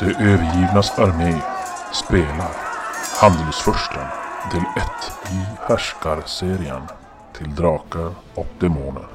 [0.00, 1.42] De övergivnas armé
[1.92, 2.50] spelar
[3.20, 4.06] Handelsfursten
[4.52, 4.84] del 1
[5.32, 6.82] i Härskarserien
[7.38, 9.06] till Drakar och Demoner.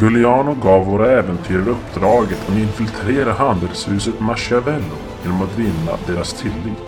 [0.00, 6.78] Giuliano gav våra äventyrare uppdraget att infiltrera handelshuset Machiavello genom att vinna deras tillit.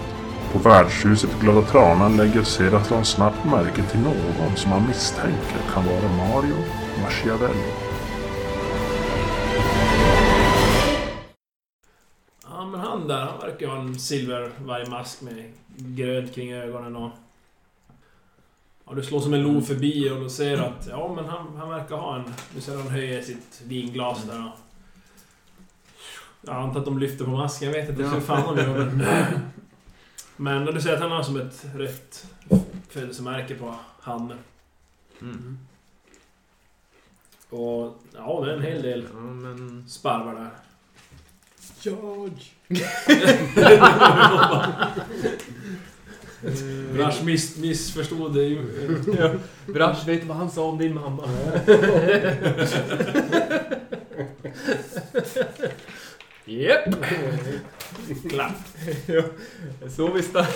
[0.52, 6.28] På värdshuset Glada Tranan lägger Seratlon snabbt märke till någon som han misstänker kan vara
[6.28, 6.56] Mario
[7.02, 7.89] Machiavello.
[13.50, 17.10] Verkar ha en silvervargmask med grönt kring ögonen och...
[18.86, 21.68] Ja, du slår som en lo förbi och du ser att, ja men han, han
[21.68, 22.34] verkar ha en...
[22.54, 24.58] Du ser att han höjer sitt vinglas där och...
[26.42, 29.40] Jag antar att de lyfter på masken, jag vet inte hur fan de gör men...
[30.36, 32.26] Men du ser att han har som ett rött
[32.88, 34.38] födelsemärke på handen.
[35.20, 35.58] Mm.
[37.50, 39.88] Och ja, det är en hel del Ja, men...
[39.88, 40.50] sparvar där.
[41.80, 42.59] George!
[46.94, 48.62] Brash miss, missförstod det ju.
[49.18, 49.30] Ja.
[49.66, 51.28] Brash, vet vad han sa om din mamma?
[56.44, 56.94] Japp!
[58.30, 58.52] Klapp.
[59.06, 59.22] Ja,
[59.96, 60.46] så visst är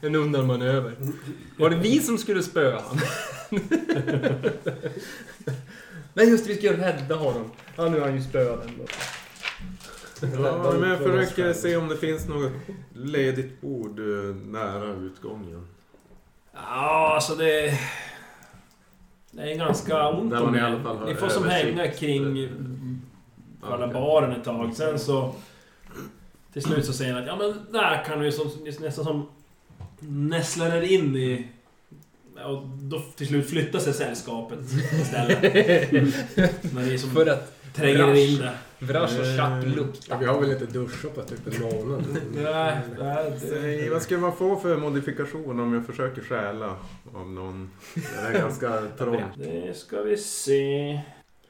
[0.00, 0.96] en undanmanöver.
[1.56, 3.00] Var det vi som skulle spöa han?
[6.14, 7.50] Nej just det, vi ska rädda honom.
[7.76, 8.84] Ja, nu är han ju spöad ändå.
[10.22, 12.52] Ja, men jag försöker se om det finns något
[12.94, 15.66] ledigt bord eh, nära utgången.
[16.54, 17.78] Ja, alltså det...
[19.30, 20.66] Det är ganska ont om det.
[20.66, 22.48] alla fall har Ni får som hänga kring
[23.60, 24.74] själva baren ett tag.
[24.74, 25.34] Sen så...
[26.52, 28.50] Till slut så säger han att ja men där kan du som,
[28.80, 29.28] nästan som...
[29.98, 31.48] Nästlar er in i...
[32.44, 34.58] Och då till slut flyttar sig sällskapet
[34.92, 35.40] istället.
[37.00, 38.56] Som För att tränger er in där.
[38.78, 40.18] Vrash och Chapp Ja, luktar.
[40.18, 42.04] vi har väl inte duschat på typ en månad.
[42.34, 43.90] Nej, nej, Säg, det...
[43.90, 46.76] vad ska man få för modifikation om jag försöker stjäla
[47.14, 47.70] av någon?
[47.94, 49.22] Det är ganska trångt.
[49.36, 51.00] Det ska vi se.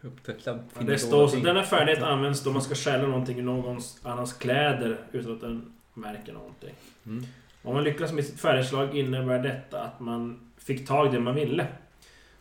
[0.00, 1.36] Upptäckta Ja, det står så.
[1.36, 5.72] Denna färdighet används då man ska stjäla någonting i någon annans kläder utan att den
[5.94, 6.74] märker någonting.
[7.06, 7.26] Mm.
[7.62, 11.34] Om man lyckas med sitt färdigslag innebär detta att man fick tag i det man
[11.34, 11.66] ville.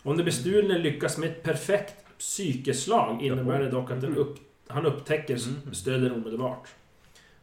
[0.04, 4.38] Om det bestulne lyckas med ett perfekt psykeslag innebär det dock att den upp,
[4.68, 5.74] han upptäcker Mm.
[5.74, 6.68] stölden omedelbart.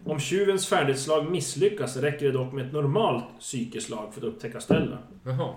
[0.05, 4.99] Om tjuvens färdighetslag misslyckas räcker det dock med ett normalt psykeslag för att upptäcka stölden.
[5.25, 5.55] Jaha.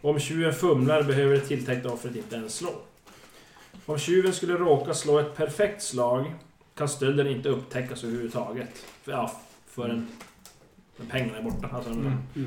[0.00, 2.70] Om tjuven fumlar behöver det tilltänkta offret inte ens slå.
[3.86, 6.34] Om tjuven skulle råka slå ett perfekt slag
[6.74, 8.68] kan stölden inte upptäckas överhuvudtaget.
[9.02, 10.08] För, ja, förrän
[10.96, 11.68] när pengarna är borta.
[11.72, 12.06] Alltså, Mm.
[12.06, 12.42] eh,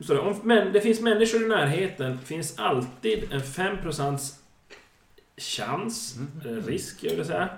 [0.00, 4.34] så det, om men det finns människor i närheten finns alltid en 5%
[5.36, 7.48] chans, eller risk jag vill säga,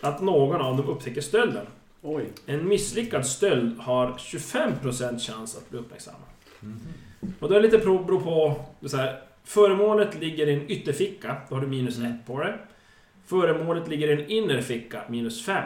[0.00, 1.66] att någon av dem upptäcker stölden.
[2.02, 2.24] Oj.
[2.46, 6.28] En misslyckad stöld har 25% chans att bli uppmärksammad.
[7.40, 8.64] Och då är det lite prov på...
[8.88, 12.58] Så här, föremålet ligger i en ytterficka, då har du minus 1 på det.
[13.26, 15.64] Föremålet ligger i en innerficka, minus 5.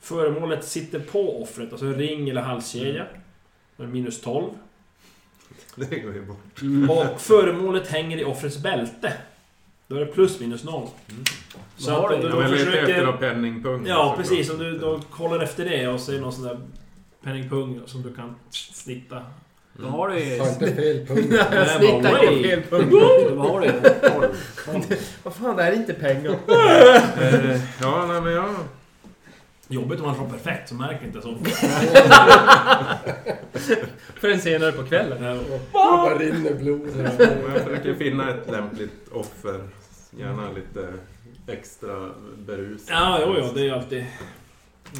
[0.00, 3.06] Föremålet sitter på offret, alltså en ring eller halskedja.
[3.76, 4.50] Det minus 12.
[5.90, 6.90] Det går ju bort.
[7.14, 9.12] Och föremålet hänger i offrets bälte.
[9.86, 10.88] Då är det plus minus 0.
[11.76, 12.26] Så Vad har att du?
[12.26, 13.04] om du Jag då efter försöker...
[13.04, 13.90] några penningpunkter.
[13.90, 14.50] Ja, precis.
[14.50, 16.58] Om du då kollar efter det och ser någon sån där
[17.24, 19.22] penningpung som du kan snitta.
[19.72, 20.38] Vad har du?
[20.38, 21.26] Ta inte fel punkt.
[21.52, 22.92] Jag snittar på fel punkt.
[23.36, 23.72] Vad har du?
[25.22, 26.30] Vad fan, det här är inte pengar.
[26.32, 28.54] Eh, Ja, nej men jag...
[29.72, 31.36] Jobbigt om man slår perfekt så märker inte så.
[34.20, 35.22] Förrän senare på kvällen.
[35.22, 36.90] Det bara rinner blod.
[36.96, 37.12] Jag
[37.62, 39.60] försöker finna ett lämpligt offer.
[40.10, 40.94] Gärna lite
[41.46, 42.86] extra berus.
[42.88, 44.00] Ja, jo, jo, det är ju alltid...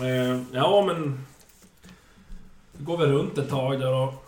[0.03, 1.27] Eh, ja, men...
[2.73, 4.25] Det går väl runt ett tag där och...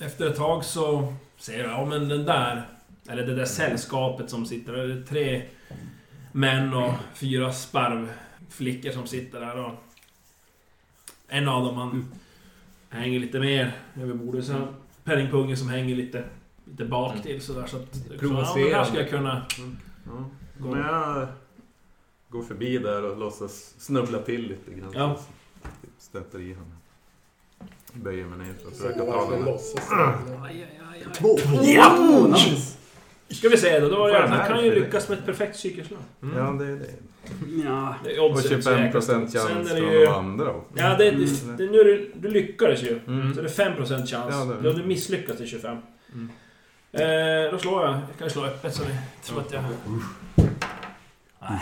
[0.00, 2.68] Efter ett tag så ser jag, ja men den där...
[3.08, 4.86] Eller det där sällskapet som sitter där.
[4.86, 5.42] Det är tre
[6.32, 7.52] män och fyra
[8.48, 9.72] sparvflickor som sitter där och...
[11.30, 12.08] En av dem han
[12.88, 14.44] hänger lite mer över bordet.
[14.44, 14.74] Så har
[15.04, 16.24] penningpungen som hänger lite,
[16.64, 17.96] lite bak till sådär så att...
[18.20, 19.46] Så, ja, här ska jag kunna...
[20.06, 20.24] Ja.
[20.58, 21.26] Men jag
[22.28, 24.92] går förbi där och låtsas snubbla till lite grann.
[24.94, 25.18] Ja.
[25.82, 26.72] Typ stöter i honom.
[27.92, 29.44] Böjer mig ner för att försöka Så ta den.
[29.44, 29.88] låtsas
[31.64, 32.36] Ja!
[33.30, 36.00] Ska vi se då, då var det, han kan ju lyckas med ett perfekt psykeslag.
[36.20, 36.86] Ja, det är det.
[37.64, 37.94] Ja.
[38.04, 40.72] Det är Och oddset 25% Sen chans är det från ju- de andra också.
[40.74, 43.00] Ja, det, det, det, nu är det, du lyckades ju.
[43.06, 43.34] Mm.
[43.34, 44.10] Så det är 5% chans.
[44.12, 45.76] Ja, det- Om du misslyckas är 25.
[46.12, 46.30] Mm.
[46.92, 47.94] Eh, då slår jag.
[47.94, 48.94] Jag kan slå öppet så ni
[49.24, 49.62] tror att jag...
[51.40, 51.58] Nej.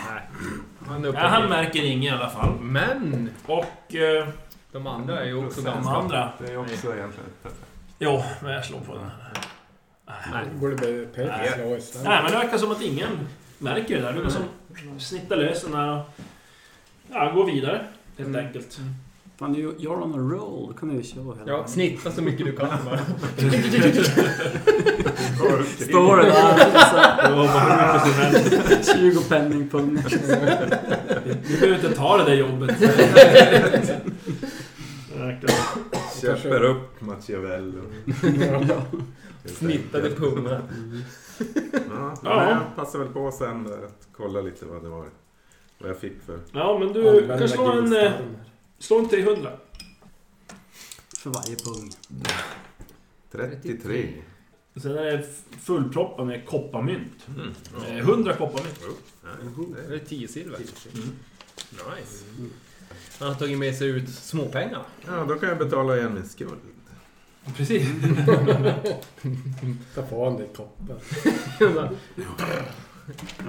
[0.87, 2.53] Han Ja, han märker ingen i alla fall.
[2.61, 4.27] Men Och eh,
[4.71, 5.65] de andra är ju också Procent.
[5.65, 5.91] de ganska...
[5.93, 6.29] andra...
[6.39, 7.63] Det är också egentligen perfekt.
[7.99, 9.36] Jo, men jag slår på den här.
[10.33, 10.45] Nej.
[10.59, 11.51] Borde be Peter Nej.
[11.55, 12.07] slå istället.
[12.07, 13.09] Nej, men det verkar som att ingen
[13.57, 14.13] märker det där.
[14.13, 14.43] Du kan som
[14.99, 16.05] snitta lös den här och...
[17.11, 17.81] Ja, gå vidare.
[18.17, 18.45] Helt Mm.
[18.45, 18.79] enkelt.
[19.39, 20.67] Fan, du, you're on a roll.
[20.67, 22.99] Då kan du ju köra hela Ja, snitta så mycket du kan bara.
[25.79, 27.29] Står det där.
[27.29, 28.95] Det var bara hur mycket som helst.
[28.95, 30.03] 20 penningpund.
[31.47, 32.75] Du behöver inte ta det där jobbet.
[36.35, 37.81] Köper upp Machiavello.
[39.45, 40.61] Snittade pungar.
[41.93, 42.49] Ja, Ja.
[42.49, 45.09] jag passar väl på sen där att kolla lite vad det var.
[45.79, 46.39] Vad jag fick för...
[46.51, 48.11] Ja, men du kan slå en, eh,
[48.79, 49.51] slå en 300.
[51.17, 51.91] För varje pung.
[53.31, 54.13] 33.
[54.81, 55.27] Sen är det
[55.61, 57.27] fullproppad med kopparmynt.
[57.35, 57.97] Mm.
[57.97, 58.79] Eh, 100 kopparmynt.
[59.89, 60.59] Det är 10 silver.
[60.59, 62.25] Nice.
[63.19, 64.81] Han har tagit med sig ut småpengar.
[65.07, 66.51] Ja, då kan jag betala igen min skuld.
[67.57, 67.87] Precis.
[69.95, 70.41] Ta på honom.
[70.55, 70.67] Ja,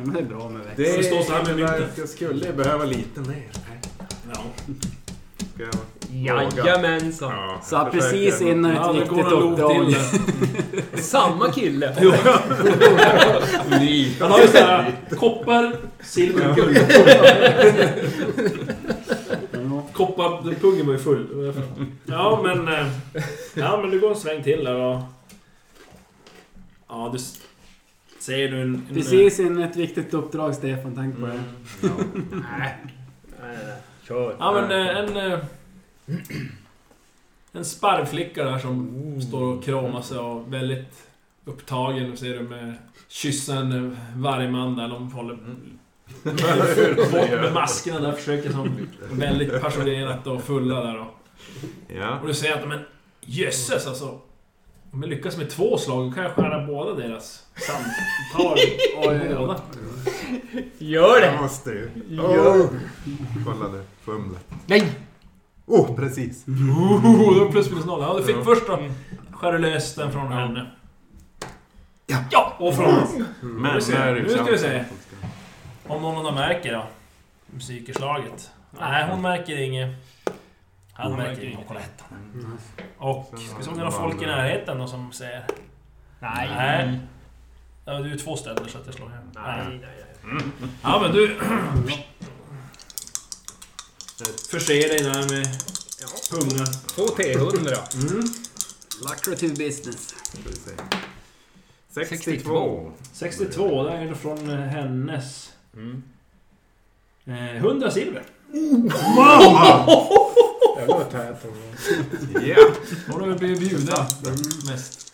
[0.03, 0.77] men det är bra med växt.
[0.77, 3.49] Det står så här med att jag skulle behöva lite mer.
[4.35, 4.41] Ja.
[5.55, 5.75] Ska jag?
[6.11, 7.33] Jajamensan.
[7.71, 9.95] Ja, här precis innan Ja, ett en lok uppdrag.
[10.95, 11.95] Samma kille.
[14.21, 16.79] Han har ju såhär koppar, silver, guld.
[19.99, 20.07] Ja.
[20.07, 21.55] Koppar, pungen var ju full.
[22.07, 22.69] Ja men...
[22.69, 22.87] eh,
[23.55, 25.01] Ja men du går en sväng till där och...
[26.89, 27.19] Ja du...
[28.19, 28.75] Ser du en...
[28.89, 30.95] en Precis innan ett viktigt uppdrag, Stefan.
[30.95, 31.41] Tänk på det.
[32.31, 32.77] Nej.
[33.41, 33.77] Nej, nej.
[34.09, 34.37] Kör.
[34.39, 35.33] Ja men eh, en...
[35.33, 35.39] eh,
[37.53, 41.09] En sparvflicka där som står och kramar sig och väldigt
[41.45, 42.17] upptagen.
[42.17, 42.75] Ser du med
[43.09, 44.89] kyssen varje man där.
[44.89, 45.39] De håller
[47.13, 48.13] bort med maskerna där.
[48.13, 50.99] Försöker som väldigt passionerat och fulla där.
[51.01, 51.07] Och,
[51.99, 52.19] Ja.
[52.21, 52.81] och du säger att men
[53.21, 54.19] jösses alltså.
[54.93, 58.59] Om jag lyckas med två slag då kan jag skära båda deras samtal.
[60.79, 61.39] Gör Jag det!
[61.43, 61.91] måste ju.
[62.09, 62.69] Gör
[63.45, 63.83] Kolla nu.
[64.05, 64.47] Fumlet.
[64.67, 64.91] Nej!
[65.67, 66.45] Oh, precis.
[66.49, 68.01] Oh, det var plus minus noll.
[68.03, 68.45] Ja, du fick Ja.
[68.45, 68.79] först då.
[69.33, 70.71] Skär du lös den från henne.
[72.07, 72.17] Ja!
[72.31, 72.57] Ja!
[72.59, 72.95] Och från...
[73.41, 73.99] Men Nu ska-
[74.45, 74.85] det vi se.
[75.89, 76.87] Om någon av dem märker då.
[77.59, 78.51] Psykeslaget.
[78.81, 79.97] Nej, hon märker inget.
[80.93, 82.05] Han märker inget på lätt.
[82.99, 83.27] Och...
[83.27, 85.45] Ska vi se om det är några folk i närheten då som ser...
[86.21, 86.49] Nej.
[86.49, 87.01] Nej.
[87.85, 89.21] Ja, du är två städer så att jag slår här.
[89.35, 89.91] Nej, nej,
[90.23, 90.43] nej.
[90.83, 91.39] Ja, men du...
[94.51, 95.47] Förser dig där med
[96.31, 96.89] pungar.
[96.95, 98.11] Två T100.
[98.11, 98.25] Mm.
[99.03, 100.09] Lucrative business.
[100.09, 100.71] Ska vi se.
[101.89, 102.93] 62.
[103.13, 105.53] 62, det är från eh, hennes.
[105.79, 106.03] Mm.
[107.27, 108.23] Eh, 100 silver.
[110.77, 112.41] Jävlar vad tät hon var.
[112.49, 112.57] Ja.
[113.07, 113.87] Då har väl blivit bjuden
[114.71, 115.13] mest.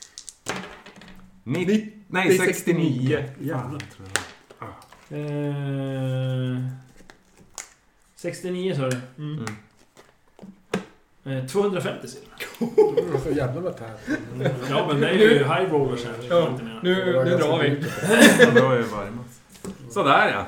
[1.45, 3.25] 90, nej, 69.
[3.41, 3.83] Jävlar.
[5.11, 6.59] Eh,
[8.17, 9.01] 69 sa du?
[9.19, 9.45] Mm.
[11.25, 13.19] Eh, 250 silver.
[13.25, 14.51] Så jävlar vad tät hon var.
[14.71, 16.15] Ja men det är ju high rollers här.
[16.29, 17.85] Ja, Nu, Det var nu drar vi.
[18.45, 19.41] Ja, då är det varmast.
[19.91, 20.47] Sådär ja.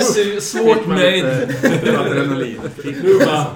[0.40, 1.24] Svårt nöjd.
[1.98, 2.60] Adrenalin.
[2.84, 3.46] Nu bara...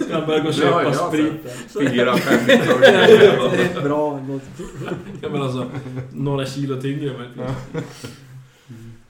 [0.00, 1.32] Ska han börja gå och köpa jag sprit?
[1.72, 4.20] Fyra, fem Det är bra.
[5.22, 5.70] Ja men alltså,
[6.12, 7.46] några kilo tyngre möjligtvis.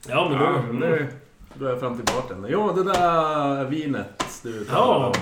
[0.07, 0.73] Ja men Ja, då...
[0.73, 1.07] men nu
[1.53, 2.51] då är jag fram till bartendern.
[2.51, 5.13] Jo, det där vinet du Ja,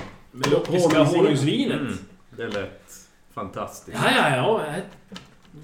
[0.67, 1.05] Honungsvin.
[1.05, 1.79] honungsvinet.
[1.81, 1.97] Mm,
[2.29, 2.81] det lät
[3.33, 3.97] fantastiskt.
[4.03, 4.61] Ja, ja, ja.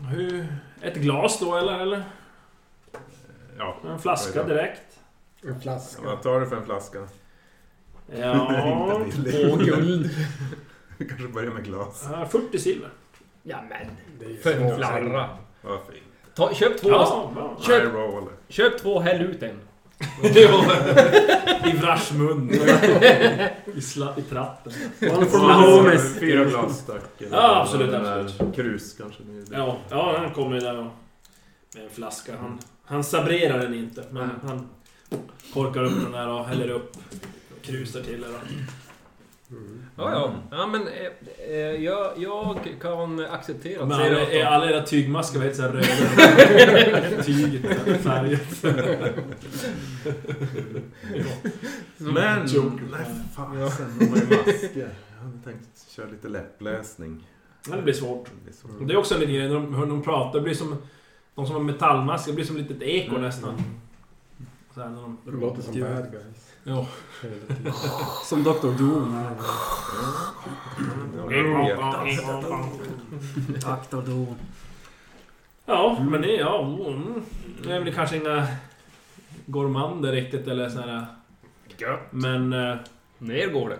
[0.10, 0.48] Hur,
[0.84, 1.80] ett glas då eller?
[1.80, 2.04] eller?
[3.58, 3.78] Ja.
[3.86, 5.00] En flaska direkt?
[5.44, 6.02] En flaska.
[6.06, 7.08] Vad tar du för en flaska?
[8.16, 8.48] Ja...
[9.52, 10.10] Åh, guld.
[10.98, 12.08] Vi kanske börjar med glas.
[12.12, 12.90] ja, 40 silver.
[13.44, 13.88] Ja men.
[14.20, 15.30] Det är ju För en flarra.
[15.62, 16.04] Vad fint.
[16.36, 16.90] Ta, köp två.
[16.90, 17.58] Ja.
[17.62, 17.94] Köp.
[18.50, 19.60] Köp två, häll ut en.
[21.66, 22.50] I Vrash mun.
[23.76, 24.74] I, sla, I tratten.
[25.00, 26.20] Ja, my homies.
[26.20, 27.04] Fyra glas tack.
[27.32, 28.56] Ja, absolut, absolut.
[28.56, 29.24] Krus kanske.
[29.52, 30.92] Ja, ja han kommer där och,
[31.76, 32.38] med en flaska.
[32.42, 34.36] Han, han sabrerar den inte, men Nej.
[34.44, 34.70] han
[35.54, 36.98] korkar upp den där och häller upp.
[37.62, 38.28] Krusar till det.
[39.56, 39.83] Mm.
[39.96, 40.34] Ja, ja.
[40.52, 41.12] Ja, men eh,
[41.50, 45.56] eh, jag, jag kan acceptera Men att alla, är att alla era tygmaskar var helt
[45.56, 47.24] såhär röda.
[47.24, 48.64] Tyget, färget.
[51.98, 52.86] Men, Joker.
[52.92, 54.90] nej fasen, de har ju masker.
[55.16, 57.28] Jag hade tänkt köra lite läppläsning.
[57.68, 58.26] Men det blir svårt.
[58.26, 58.82] Det blir.
[58.82, 60.78] Och Det är också en liten grej, när de, hör de pratar, det blir som...
[61.36, 63.64] De som har metallmasker, det blir som ett litet eko nästan.
[64.74, 66.53] Så här, när de, Det låter som bad guys.
[66.64, 66.88] Ja.
[68.26, 68.78] Som Dr.
[68.78, 69.26] Doom.
[73.60, 74.02] Dr.
[74.06, 74.36] Doom.
[75.66, 77.22] Ja, men det, ja, mm.
[77.64, 78.48] det är väl kanske inga
[79.46, 81.06] gourmander riktigt eller sådär.
[82.12, 82.76] Men eh,
[83.18, 83.80] Ner går det.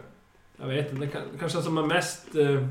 [0.60, 2.68] jag vet inte, det kan- kanske som är mest eh,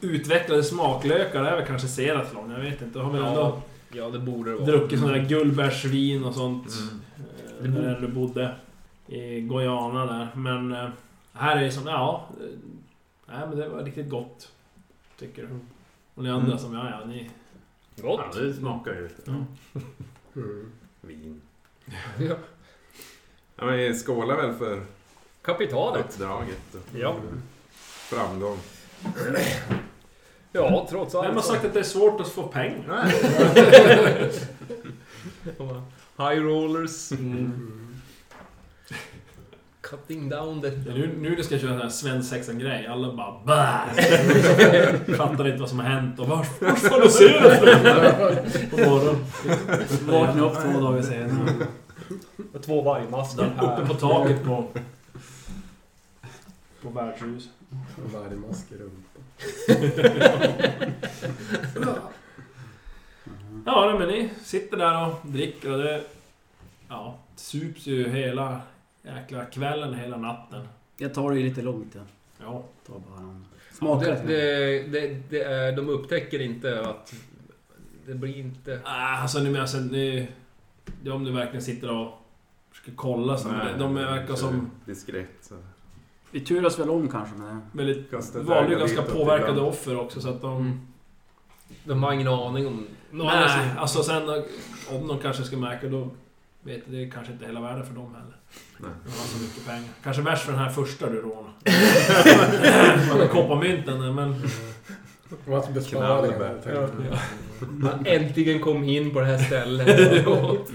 [0.00, 2.50] utvecklade smaklökar är väl kanske Seratlon.
[2.50, 2.98] Jag vet inte.
[2.98, 3.62] Har väl ändå Ja,
[3.92, 4.66] ja, det borde det vara.
[4.66, 6.66] druckit sådana där gullbärsvin och sånt.
[7.60, 7.76] Mm.
[7.76, 8.54] Eh, Där du bodde.
[9.06, 10.28] I Guyana där.
[10.36, 10.88] Men eh,
[11.32, 12.28] här är det som, ja...
[12.40, 12.46] eh,
[13.26, 14.52] Nej men det var riktigt gott.
[15.18, 15.48] Tycker du.
[16.14, 16.58] Och ni andra Mm.
[16.58, 17.30] som, ja ja, ni...
[18.02, 18.20] Gott.
[18.34, 19.08] Ja, det smakar ju.
[19.26, 19.32] Ja.
[20.36, 20.72] Mm.
[21.00, 21.40] Vin.
[22.18, 22.34] Ja.
[23.56, 24.82] Ja, men vi skålar väl för
[25.42, 26.04] Kapitalet.
[26.04, 27.14] uppdraget och Ja.
[27.84, 28.58] framgång.
[30.52, 31.28] Ja, trots allt.
[31.28, 33.06] Vem har sagt att det är svårt att få pengar?
[36.18, 37.12] High rollers.
[37.12, 37.81] Mm.
[39.92, 40.68] Cutting down the...
[40.68, 42.86] Ja, nu, nu det ska jag köra en sån här svensexan-grej.
[42.86, 45.16] Alla bara bäh!
[45.16, 48.70] Fattar inte vad som har hänt och vars får du se det?
[48.70, 49.24] På morgonen.
[50.06, 51.66] Vakna upp två dagar senare.
[52.64, 54.66] Två vargmaskar Uppe på taket på...
[56.82, 57.48] På värdshus.
[58.12, 59.22] Varje mask i rumpan.
[63.66, 66.04] Ja, men ni sitter där och dricker och det...
[66.88, 68.60] Ja, sups ju hela
[69.02, 70.68] jäkla kvällen, hela natten.
[70.96, 71.94] Jag tar det ju lite lugnt.
[71.94, 72.04] Jag
[72.40, 72.64] Ja.
[72.86, 73.46] tar bara någon...
[73.70, 74.26] Det, Smakar lite.
[74.26, 77.14] det, det, det är, de upptäcker inte att...
[78.06, 78.74] Det blir inte...
[78.74, 80.28] Äh, alltså, ni, alltså, ni,
[81.02, 82.12] det är om du verkligen sitter och
[82.70, 83.48] försöker kolla så.
[83.48, 85.28] men de är, verkar som Diskret.
[85.40, 85.54] Så.
[86.30, 87.60] Vi turas väl om kanske med det.
[87.84, 90.56] väldigt vanliga, ganska påverkade offer också så att de...
[90.56, 90.80] Mm.
[91.84, 92.86] De har ingen aning om...
[93.10, 94.28] Nej, alltså sen
[94.90, 96.10] om de kanske ska märka då...
[96.64, 98.36] Vet det är kanske inte hela världen för dem heller.
[98.78, 98.90] Nej.
[99.04, 99.88] De har så mycket pengar.
[100.02, 101.52] Kanske värst för den här första du rånade.
[103.18, 104.34] Man kopparmynten, men...
[107.60, 110.26] Man äntligen kom in på det här stället.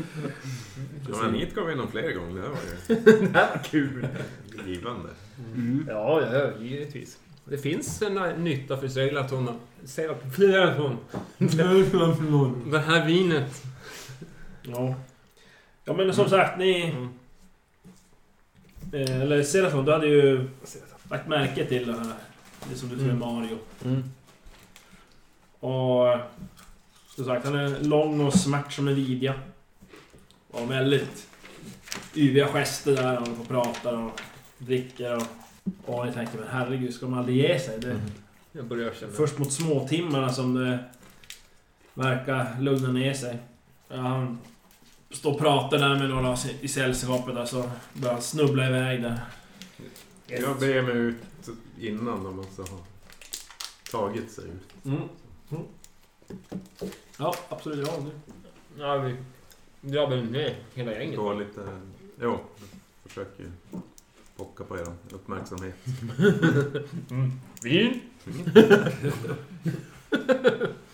[1.09, 2.35] Ja, men hit kom vi nog fler gånger.
[2.35, 4.07] Det här var ju det här var kul.
[4.65, 5.09] givande.
[5.55, 5.85] Mm.
[5.89, 7.17] Ja, ja, givetvis.
[7.45, 9.59] Det finns en eh, nytta för Selaton.
[9.85, 10.97] Selaton.
[12.71, 13.63] Det här vinet.
[14.61, 14.95] Ja.
[15.87, 16.81] Ja men som sagt, ni...
[16.81, 17.09] Mm.
[18.93, 20.49] Eh, eller Serafon, du hade ju
[21.09, 22.13] lagt märke till det här.
[22.69, 23.19] Det som du är Mm.
[23.19, 23.57] Mario.
[23.85, 24.03] Mm.
[25.59, 26.19] Och...
[27.15, 29.33] Som sagt, han är lång och smärt som en vidja.
[30.51, 31.27] Och väldigt
[32.15, 33.15] yviga gester där.
[33.15, 34.21] Han får prata och
[34.57, 35.23] dricker och...
[35.85, 37.79] Och ni tänker, men herregud, ska de aldrig ge sig?
[37.79, 37.99] Det,
[38.51, 39.11] Jag börjar känna...
[39.11, 40.79] Först mot småtimmarna som det
[41.93, 43.37] verkar lugna ner sig.
[43.87, 44.37] Ja, Han
[45.09, 49.19] står och pratar där med några i sällskapet där så börjar han snubbla iväg där.
[50.27, 51.15] Jag ber mig ut
[51.79, 52.79] innan de alltså har
[53.91, 54.85] tagit sig ut.
[54.85, 55.01] Mm.
[55.49, 55.63] Mm.
[57.17, 57.87] Ja, absolut.
[57.87, 58.11] Ja, nu.
[58.77, 59.15] Ja, vi
[59.81, 61.17] drar väl ner hela gänget.
[61.17, 61.79] Gå lite...
[62.21, 62.39] Jo,
[63.05, 63.49] försöker ju
[64.37, 65.75] pocka på er uppmärksamhet.
[67.63, 68.01] Vin?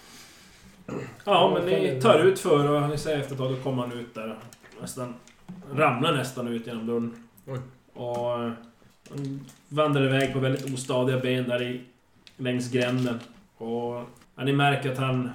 [1.25, 3.91] Ja, men ni tar ut för och ni säger efter ett tag, då kommer han
[3.91, 4.39] ut där.
[4.81, 5.13] Nästan...
[5.73, 7.15] Ramlar nästan ut genom dörren.
[7.47, 7.59] Oj.
[7.93, 8.43] Och...
[8.43, 8.51] eh,
[9.09, 11.83] Han vandrar iväg på väldigt ostadiga ben där i...
[12.37, 13.19] Längs gränden.
[13.57, 14.03] Och...
[14.35, 15.29] Ja, ni märker att han...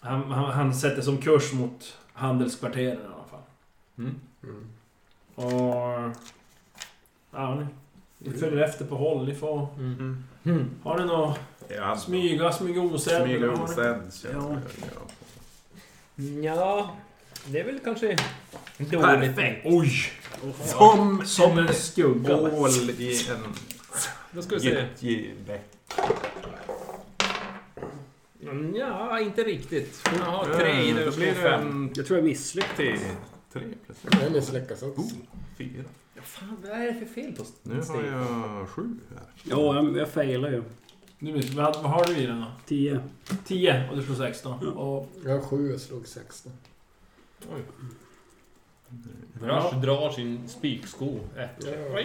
[0.00, 3.40] Han, han, han sätter som kurs mot handelskvarteren i alla fall.
[3.98, 4.14] Mm.
[4.42, 4.66] Mm.
[5.34, 6.16] Och...
[7.30, 7.66] Ja, ni,
[8.24, 9.26] ni följer efter på håll.
[9.28, 9.66] Ni får...
[9.78, 10.70] Mm.
[10.82, 11.38] Har ni något...
[11.68, 13.22] Ja, Smyga, smyga osedd?
[13.22, 14.02] Smyga osedd
[14.32, 14.56] Ja.
[16.16, 16.44] jag.
[16.56, 16.96] Ja.
[17.46, 18.16] Det är väl kanske
[18.78, 19.00] dåligt.
[19.36, 19.60] Perfekt!
[19.66, 19.90] Oj!
[20.64, 22.36] Som, Som en skugga.
[22.36, 23.36] bål i en
[24.32, 24.86] Då ska vi se.
[24.98, 25.62] gyttjebäck.
[28.42, 30.02] Mm, Ja, inte riktigt.
[30.18, 31.66] Jag har tre i det Då och blir slår det fem.
[31.66, 32.76] en Jag tror jag misslyckades.
[33.00, 33.06] T.
[33.52, 34.20] Tre plötsligt.
[34.20, 35.02] Den misslyckas också.
[35.58, 35.82] Fyra.
[36.24, 39.24] Fan, vad är det för fel på Nu har jag sju här.
[39.42, 40.62] Ja, jag, jag failar ju.
[41.18, 42.46] Nu, vad, vad har du i den då?
[42.66, 43.00] 10.
[43.44, 44.68] 10 och du slår 16.
[44.68, 45.08] Och...
[45.24, 46.52] Jag har sju och slog 16.
[49.40, 51.78] Rush drar sin spiksko efter.
[51.78, 52.02] Ja.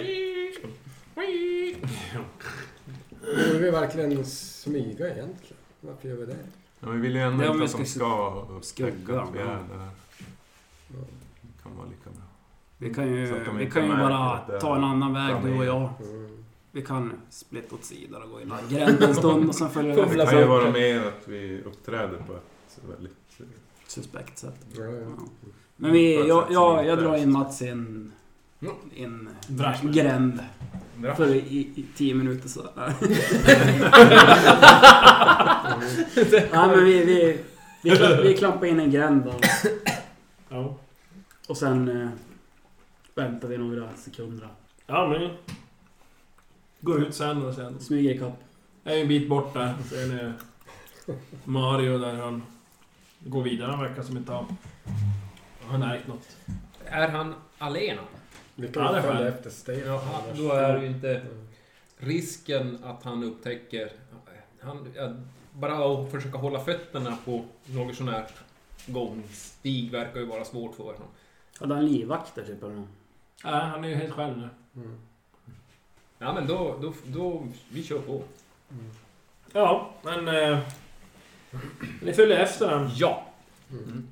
[3.21, 5.57] Borde vi verkligen smyga egentligen?
[5.81, 6.37] Varför gör vi det?
[6.79, 9.39] Ja, vi vill ju ändå Ja, inte att de ska- ska upptäcka skugga, att vi
[9.39, 9.51] är ja.
[9.51, 9.89] där.
[10.89, 10.99] Ja.
[11.41, 12.06] Det kan vara lika.
[12.77, 15.89] Vi kan ju, de vi kan ju bara ta en annan väg du och jag.
[15.99, 16.27] Mm.
[16.71, 19.95] Vi kan splitta åt sidan och gå in i gränden en stund och sen Fumla
[19.95, 23.39] Det kan ju vara mer att vi uppträder på ett väldigt
[23.87, 24.65] suspekt sätt.
[24.77, 24.83] Ja.
[25.75, 28.11] Men vi, jag, jag, jag drar in Mats i en,
[28.95, 29.29] i en
[29.81, 30.39] gränd.
[31.15, 32.61] För i, i tio minuter så...
[36.51, 37.39] Nej men vi, vi,
[37.81, 39.27] vi, vi klampar in en gränd
[40.49, 40.81] och,
[41.47, 42.09] och sen eh,
[43.17, 44.47] väntar vi några sekunder.
[44.85, 45.29] Ja, men...
[46.81, 47.79] Går ut sen och sen...
[47.79, 48.43] Smyger ikapp.
[48.83, 49.75] Jag är en bit bort där.
[49.89, 50.33] Ser ni
[51.43, 52.43] Mario där han
[53.19, 53.71] går vidare.
[53.71, 54.45] Han verkar som inte ha
[55.67, 56.37] har märkt något.
[56.85, 58.01] Är han alena?
[58.55, 59.85] Vi kan det ju är följa efter Stefan.
[59.85, 61.25] Ja, då är det ju inte
[61.97, 63.91] risken att han upptäcker...
[64.61, 64.93] Han,
[65.53, 68.25] bara att försöka hålla fötterna på någon sån här
[68.85, 71.07] gångstig verkar ju vara svårt för honom.
[71.59, 72.83] Hade han livvakter typ eller
[73.43, 74.49] Nej, han är ju helt själv nu.
[74.81, 74.97] Mm.
[76.19, 78.23] Ja men då, då, då vi kör på.
[78.71, 78.85] Mm.
[79.53, 80.27] Ja, men...
[80.27, 80.59] Eh,
[82.01, 82.89] ni följer efter den.
[82.95, 83.23] Ja!
[83.71, 84.07] Mm.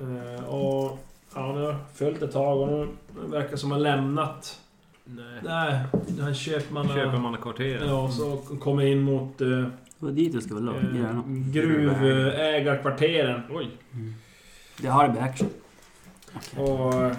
[0.00, 0.98] Eh, och...
[1.34, 2.88] Ja, ni har följt ett tag och nu
[3.26, 4.60] verkar som han lämnat...
[5.04, 5.40] Nej.
[5.42, 6.94] Nej, den här köpmannen...
[6.94, 7.82] Köpmannakvarteret.
[7.88, 9.40] Ja, så kommer in mot...
[9.40, 11.22] Eh, Det var dit du skulle eh, gärna.
[11.26, 13.42] gruvägarkvarteren.
[13.50, 13.68] Oj.
[14.80, 15.48] Det har det action.
[16.56, 16.94] Och...
[16.94, 17.16] eh,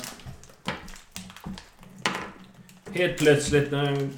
[2.93, 4.09] Helt plötsligt när han...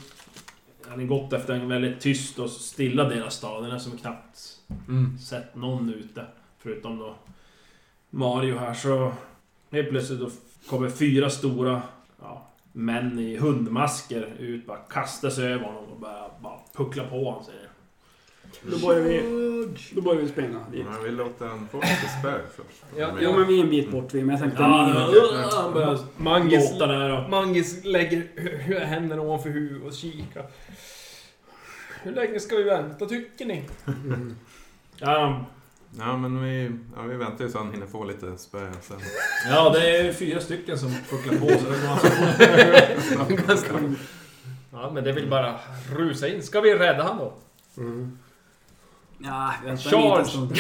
[0.87, 3.79] Har gått efter en väldigt tyst och stilla del av staden.
[3.79, 5.17] Som knappt Mm.
[5.17, 6.25] sett någon ute.
[6.59, 7.15] Förutom då
[8.09, 9.13] Mario här så...
[9.71, 10.29] Helt plötsligt då
[10.69, 11.81] kommer fyra stora
[12.21, 14.65] ja, män i hundmasker ut.
[14.67, 17.43] Bara kastar sig över honom och börjar bara puckla på honom.
[17.43, 17.69] Säger.
[18.61, 19.43] Då börjar vi...
[19.91, 20.85] Då börjar vi springa dit.
[20.85, 22.83] Men vi låter han få lite spö först.
[22.97, 24.63] Ja, Jo men vi är en bit bort vi, men jag tänkte...
[24.63, 27.29] Ja, ni, han, börjar Mangis, där.
[27.29, 30.45] Mangis lägger händerna ovanför huvudet och kikar.
[32.03, 33.63] Hur länge ska vi vänta tycker ni?
[33.85, 34.35] Mm.
[34.97, 35.45] Ja,
[35.99, 38.97] Ja men vi, ja, vi väntar ju så han hinner få lite spö sen.
[39.49, 43.73] ja, det är fyra stycken som pucklar på så det går alltså Ganska...
[44.71, 45.59] Ja men det vill bara
[45.97, 46.43] rusa in.
[46.43, 47.33] Ska vi rädda han då?
[47.77, 48.17] Mm.
[49.25, 50.17] Ja, vänta Charge!
[50.17, 50.57] lite stund.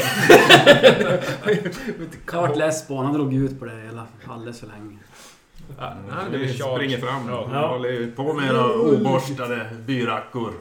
[2.25, 4.97] Kart Lesbon, han drog ut på det hela alldeles för länge.
[5.77, 7.29] Ja, nej, det vi springer fram.
[7.29, 7.49] Ja.
[7.51, 7.67] Ja.
[7.67, 10.53] håller på med era oborstade byrackor.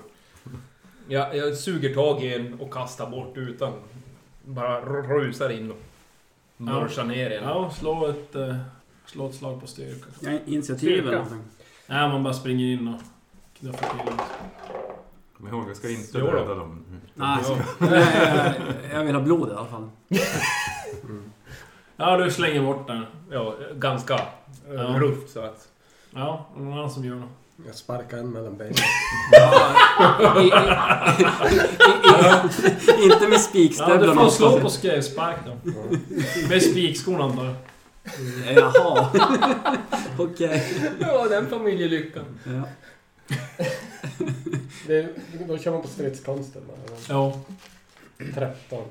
[1.09, 3.73] Ja, jag suger tag i en och kastar bort utan.
[4.45, 5.83] Bara rusar in och
[6.57, 7.45] mörsar ner en.
[7.45, 8.57] Ja, slå ett, eh,
[9.07, 10.07] slå ett slag på styrka.
[10.21, 11.43] Ja, initiativ eller någonting.
[11.87, 13.01] Nej, man bara springer in och
[13.59, 14.15] knuffar till.
[15.43, 16.33] Kom ihåg, vi ska inte Jo då.
[16.33, 16.85] döda dem.
[17.15, 17.57] Nej, Ja.
[17.79, 18.55] jag, jag,
[18.93, 19.91] jag vill ha blod i alla fall.
[21.97, 23.05] Ja, du slänger bort den.
[23.31, 24.21] Ja, ganska eh,
[24.75, 24.83] Ja.
[24.99, 25.69] rufft så att...
[26.11, 27.29] Ja, någon annan som gör något.
[27.67, 28.75] Jag sparkar en mellan benen.
[33.03, 34.23] Inte med Ja, du spikstövlarna.
[34.23, 35.71] får slå på skrävspark då.
[36.49, 37.55] Med spikskon antar jag.
[38.57, 39.09] Jaha.
[40.19, 40.65] Okej.
[41.01, 42.25] Ja, den familjelyckan.
[42.45, 42.63] Ja.
[44.87, 45.09] Det,
[45.49, 46.99] då kör man på stridskonsten bara.
[47.09, 47.41] Ja.
[48.35, 48.85] 13.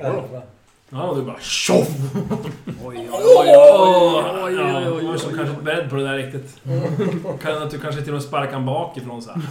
[0.00, 0.06] Ja.
[0.06, 0.42] 11.
[0.92, 1.88] Ja, du bara tjoff!
[2.66, 6.60] Oj, oj, oj, oj, oj, Ja, oj, som kanske inte beredd på det där riktigt.
[7.42, 9.42] Kan att du kanske till och med sparkar han bakifrån så här.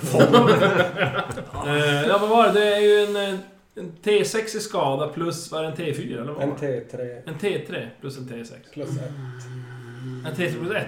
[1.67, 2.53] Eh, Ja, vad var det?
[2.53, 3.39] Det är ju en, eh,
[3.75, 6.83] en T6 i skada plus, vad är det, en T4 eller vad En var det?
[6.93, 8.53] T3 En T3 plus en T6.
[8.73, 8.95] plus 1.
[10.25, 10.87] En T3 plus 1?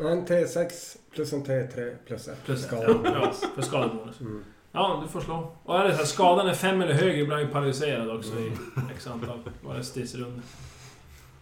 [0.00, 2.44] En T6 plus en T3 plus 1.
[2.44, 3.00] Plus ett, Skada.
[3.04, 4.20] ja, ja, för skadebonus.
[4.20, 4.44] Mm.
[4.72, 5.56] Ja, du får slå.
[5.62, 8.38] Och är det så här, skadan är fem eller högre blir han ju paralyserad också
[8.38, 8.52] i
[8.94, 10.42] x antal vad är det, stridsrundor.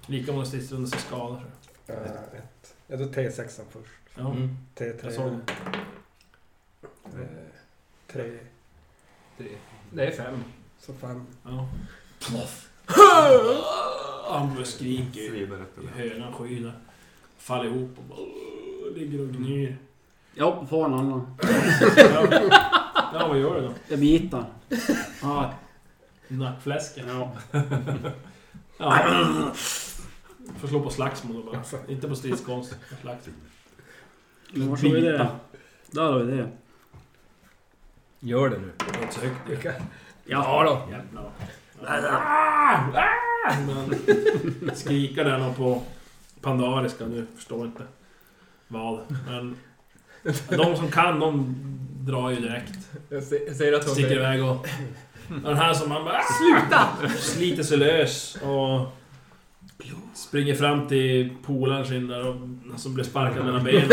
[0.06, 1.44] Lika många stridsrundor som skadar.
[1.90, 1.96] Uh,
[2.38, 2.74] ett.
[2.86, 3.90] Jag tar T6 först.
[4.14, 4.56] Ja, Mm.
[4.78, 5.10] jag T3.
[5.10, 7.22] såg det.
[7.22, 7.26] eh,
[8.12, 8.38] Tre.
[9.38, 9.44] Det,
[9.92, 10.44] det är fem.
[10.80, 11.26] Så fem.
[11.44, 11.68] Ja.
[14.60, 15.88] I Svider efter det.
[16.02, 16.72] höga skyn.
[17.40, 18.18] Faller ihop och bara
[18.96, 19.76] ligger och gnyr.
[20.34, 21.36] Jag hoppar på en annan.
[21.96, 22.26] Ja,
[23.14, 23.74] ja vad gör du då?
[23.88, 24.44] Jag bitar.
[25.22, 25.54] Ja,
[26.28, 27.08] Nackfläsken?
[27.08, 27.32] ja.
[28.78, 29.52] Ja.
[30.60, 31.62] Får slå på slagsmål då bara.
[31.88, 32.76] Inte på stridskonst.
[33.00, 33.34] Slagsmål.
[34.52, 35.28] Men var slår vi det?
[35.90, 36.48] Där har vi det.
[38.20, 38.72] Gör det nu.
[38.78, 39.66] Det var inte så högt.
[40.24, 40.92] Ja då.
[40.92, 41.30] Jävlar.
[41.86, 42.78] Ah!
[42.94, 43.54] Ah!
[44.60, 45.82] Men skriker den och på
[46.40, 47.82] pandariska, du förstår inte
[48.68, 49.00] vad.
[49.26, 49.56] Men
[50.58, 51.54] de som kan, de
[52.00, 52.78] drar ju direkt.
[53.08, 53.22] Jag
[53.56, 54.20] säger att hon Sticker säger...
[54.20, 54.66] iväg och...
[55.44, 57.08] Den här som man bara Sluta!
[57.18, 58.96] Sliter sig lös och...
[60.14, 62.36] Springer fram till polaren sin där och...
[62.76, 63.90] Som blir sparkad mellan benen.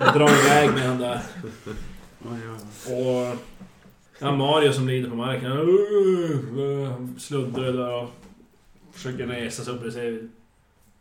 [0.00, 1.20] Och drar iväg med han där.
[2.86, 3.36] Och...
[4.18, 5.50] Ja, Mario som lider på marken.
[7.18, 8.10] Sluddrar där och
[8.92, 9.82] försöker resa sig upp.
[9.84, 10.28] Det ser-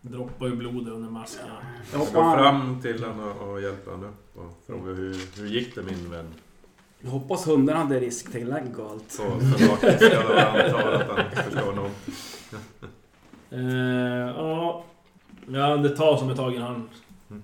[0.02, 1.46] droppar ju blod under masken.
[1.92, 5.82] Jag hoppar fram till honom och, hjälper honom upp och frågar hur, hur gick det
[5.84, 6.34] min vän?
[7.04, 9.12] jag hoppas hunden hade risktillägg och allt.
[9.12, 11.92] Så, så rakt ska jag antar att han förstår något.
[13.54, 13.62] Eh,
[14.38, 14.86] ja.
[15.48, 16.90] ja, det tar som ett tag innan han
[17.30, 17.44] Mm.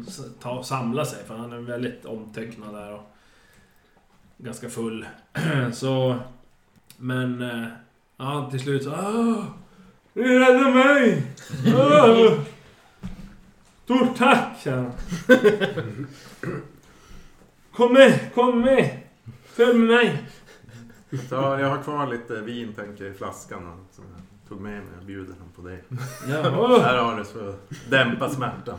[0.00, 1.24] eh, s- ta, samlar sig.
[1.26, 3.02] För han är väldigt omtöcknad där och
[4.38, 5.06] ganska full.
[5.72, 6.16] så...
[6.96, 7.42] Men...
[7.42, 7.66] Eh,
[8.16, 8.90] ja, till slut så...
[8.90, 9.44] Ah,
[10.16, 11.22] ni räddade mig!
[11.76, 12.34] Ah,
[13.84, 14.60] stort tack!
[14.62, 14.90] säger.
[17.72, 18.98] Kom med, kom med!
[19.46, 20.22] Följ med mig!
[21.28, 24.88] Så jag har kvar lite vin tänker jag i flaskan som jag tog med mig.
[24.98, 25.78] Jag bjuder honom på det.
[26.28, 26.82] Ja, åh.
[26.82, 28.78] Här har du för att dämpa smärtan.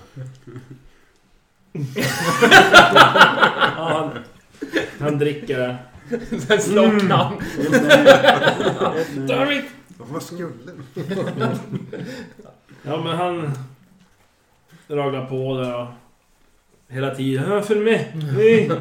[3.78, 4.12] Ja, han,
[5.00, 5.78] han dricker det.
[6.40, 7.38] Sen slocknar han.
[9.28, 9.62] Damn
[9.98, 10.50] Vad skulle
[12.84, 13.52] Ja men han
[14.88, 15.88] raglar på där och
[16.88, 17.52] hela tiden.
[17.52, 18.24] Ja, följ med!
[18.38, 18.72] Ni,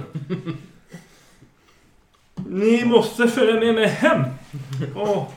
[2.47, 4.23] ni måste följa med mig hem!
[4.95, 5.33] Och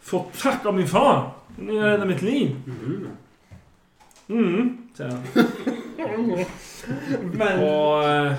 [0.00, 1.30] få tack av min far!
[1.56, 2.56] Ni har räddat mitt liv.
[4.28, 5.22] Mm, säger han.
[7.62, 8.04] Och...
[8.04, 8.34] eh,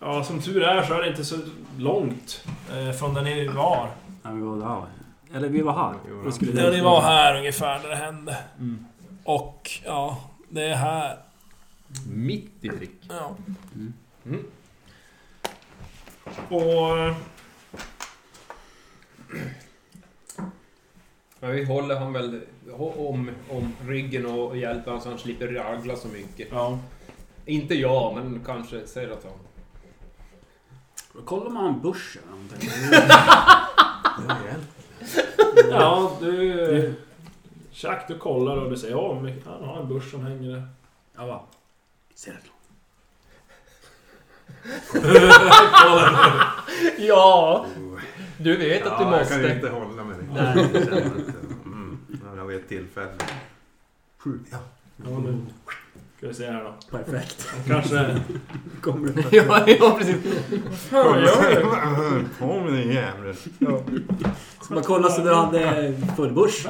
[0.00, 1.36] Ja, som tur är så är det inte så
[1.78, 3.88] långt eh, från där ni var.
[4.22, 4.86] Ja, vi var där.
[5.34, 5.94] Eller vi var här.
[6.40, 8.36] Vi Ja, ni var här ungefär där det hände.
[8.58, 8.86] Mm.
[9.24, 11.18] Och ja, det är här.
[12.08, 12.90] Mitt i prick.
[13.08, 13.36] Ja.
[14.24, 14.44] Mm.
[16.48, 16.98] Och...
[16.98, 17.16] eh,
[21.40, 22.40] Men vi håller han väl
[22.78, 26.48] om, om ryggen och hjälper honom så han slipper ragla så mycket.
[26.50, 26.78] Ja.
[27.46, 29.38] Inte jag, men kanske Seraton.
[31.24, 32.70] Kollar man börsen eller någonting?
[35.70, 36.94] Ja, du...
[37.72, 40.68] Chuck, du kollar och du säger ja, men han har en börs som hänger där.
[41.16, 41.40] Jag bara...
[42.14, 42.38] Ser det
[47.06, 47.66] Ja!
[48.38, 49.52] Du vet att du Ja, jag kan måste.
[49.54, 50.16] inte hålla mig.
[50.34, 50.68] Nej.
[50.72, 51.02] Jag
[51.66, 51.98] mm,
[52.36, 53.12] ja, vet tillfälle.
[54.18, 54.38] Sju.
[54.50, 54.58] Ja.
[54.96, 55.46] Ja, nu
[56.16, 56.98] ska vi se här då.
[56.98, 57.48] Perfekt.
[57.66, 58.16] Kanske...
[58.80, 60.16] Kommer det Ja, ja precis.
[62.38, 63.34] På med din jävel.
[64.62, 66.66] Ska man kolla så du hade full börs?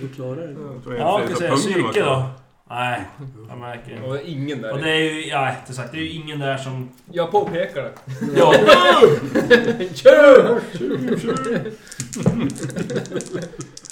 [0.00, 0.98] Du klarar det.
[0.98, 2.30] Ja, ska vi säga psyke då.
[2.70, 3.04] Nej,
[3.48, 4.84] jag märker Och ingen Och där.
[4.84, 6.88] det är ju, ja, inte sagt, det är ju ingen där som...
[7.12, 7.92] Jag påpekar det.
[8.36, 8.54] Ja,
[9.94, 10.60] Kör!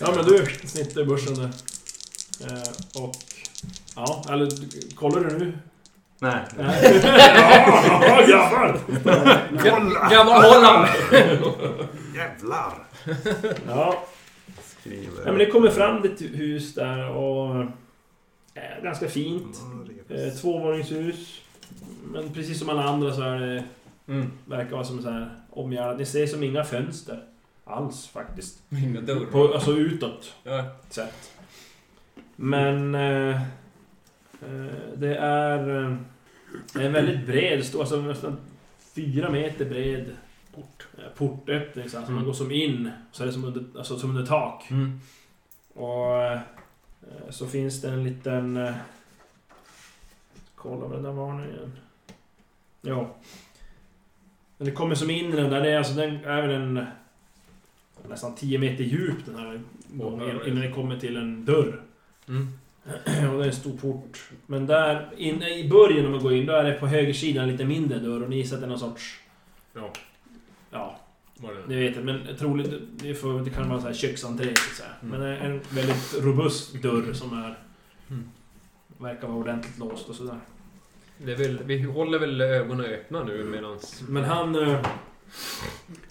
[0.00, 1.50] ja men du snittar i börsen där.
[2.46, 3.14] Eh, och...
[3.96, 4.50] Ja, eller
[4.94, 5.52] kollar du nu?
[6.18, 6.40] Nej.
[6.58, 7.00] Nej.
[7.04, 8.80] Ja, jävlar!
[10.10, 10.88] Gammal Holland!
[12.14, 12.72] Jävlar!
[13.68, 14.04] Ja,
[14.80, 15.12] Skriver.
[15.24, 17.60] ja, men det kommer fram ett hus där och...
[18.54, 19.60] Eh, ganska fint.
[20.08, 21.40] Eh, tvåvåningshus.
[22.04, 23.64] Men precis som alla andra så är det...
[24.08, 24.32] Mm.
[24.44, 25.98] Verkar vara som så här omgärdat.
[25.98, 27.22] Ni ser som inga fönster.
[27.64, 28.58] Alls faktiskt.
[28.70, 29.26] Inga dörrar.
[29.26, 30.64] På, alltså utåt Ja.
[30.90, 31.30] sett.
[32.36, 32.94] Men...
[32.94, 33.42] Eh,
[34.42, 35.84] eh, det är...
[35.84, 35.96] Eh,
[36.80, 38.36] en väldigt bred, stor, alltså nästan
[38.94, 40.16] fyra meter bred
[40.54, 40.86] port.
[40.98, 42.26] Eh, portöppning så här, så man Mm.
[42.26, 42.90] går som in.
[43.12, 44.70] Så är det som under, alltså, som under tak.
[44.70, 45.00] Mm.
[45.74, 46.40] Och eh,
[47.30, 48.56] så finns det en liten...
[48.56, 48.74] Eh,
[50.54, 51.72] kolla vad den där var nu igen.
[52.82, 53.14] Ja.
[54.58, 56.86] Men det kommer som in i den där, det är alltså den är väl en...
[58.08, 59.60] Nästan 10 meter djup den här
[59.92, 61.82] gången innan det kommer till en dörr.
[62.28, 62.48] Mm.
[63.32, 64.30] Och det är en stor port.
[64.46, 67.50] Men där inne i början när man går in, då är det på högersidan en
[67.50, 69.20] lite mindre dörr och ni gissar att det är någon sorts...
[69.74, 69.92] Ja.
[70.70, 70.98] Ja,
[71.36, 71.60] Var det?
[71.68, 72.00] ni vet det.
[72.02, 74.92] Men troligt, det, för, det kan vara så här köksentré så här.
[75.02, 75.20] Mm.
[75.20, 77.58] Men en väldigt robust dörr som är...
[78.10, 78.28] Mm.
[78.98, 80.38] Verkar vara ordentligt låst och sådär.
[81.18, 84.02] Det är väl, vi håller väl ögonen öppna nu medans...
[84.08, 84.54] Men han...
[84.56, 84.80] eh,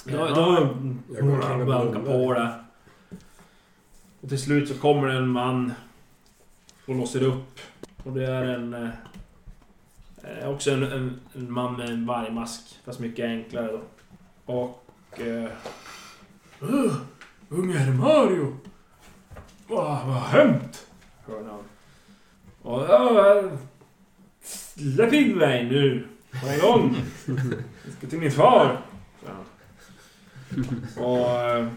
[0.03, 0.75] Då, då
[1.15, 2.53] Jag går omkring och bankar på det.
[4.21, 5.71] Och till slut så kommer en man
[6.85, 7.59] och låser upp.
[8.03, 8.73] Och det är en...
[8.73, 8.89] Eh,
[10.23, 13.81] eh, också en, en, en man med en vargmask, fast mycket enklare då.
[14.53, 15.19] Och...
[15.19, 15.51] Eh,
[16.61, 16.95] uh,
[17.49, 18.57] Unge Mario!
[19.67, 20.87] Vad va har hänt?
[21.27, 21.63] Hör han.
[22.61, 23.43] Och ja,
[24.43, 26.07] släpp in mig nu!
[26.41, 26.95] På en gång!
[27.85, 28.81] Jag ska till min far!
[30.97, 31.29] Och...
[31.29, 31.67] Eh,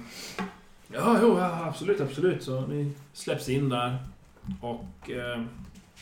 [0.92, 2.42] ja, jo, absolut, absolut.
[2.42, 3.98] Så ni släpps in där.
[4.60, 5.10] Och...
[5.10, 5.40] Eh,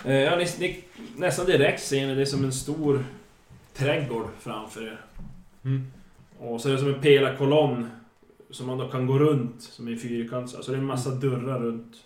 [0.04, 0.84] eh, ja, ni, ni,
[1.16, 3.04] nästan direkt ser ni det är som en stor
[3.72, 5.00] trädgård framför er.
[5.64, 5.86] Mm.
[6.38, 7.90] Och så är det som en pelarkolonn
[8.50, 10.50] som man då kan gå runt, som är fyrkant.
[10.50, 11.96] Så det är en massa dörrar runt.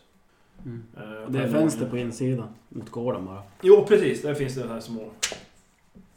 [0.64, 0.82] Mm.
[0.96, 2.48] eh, Det är fönster på insidan.
[2.68, 3.42] Mot gården bara.
[3.62, 4.22] Jo, precis.
[4.22, 5.10] Där finns det de här små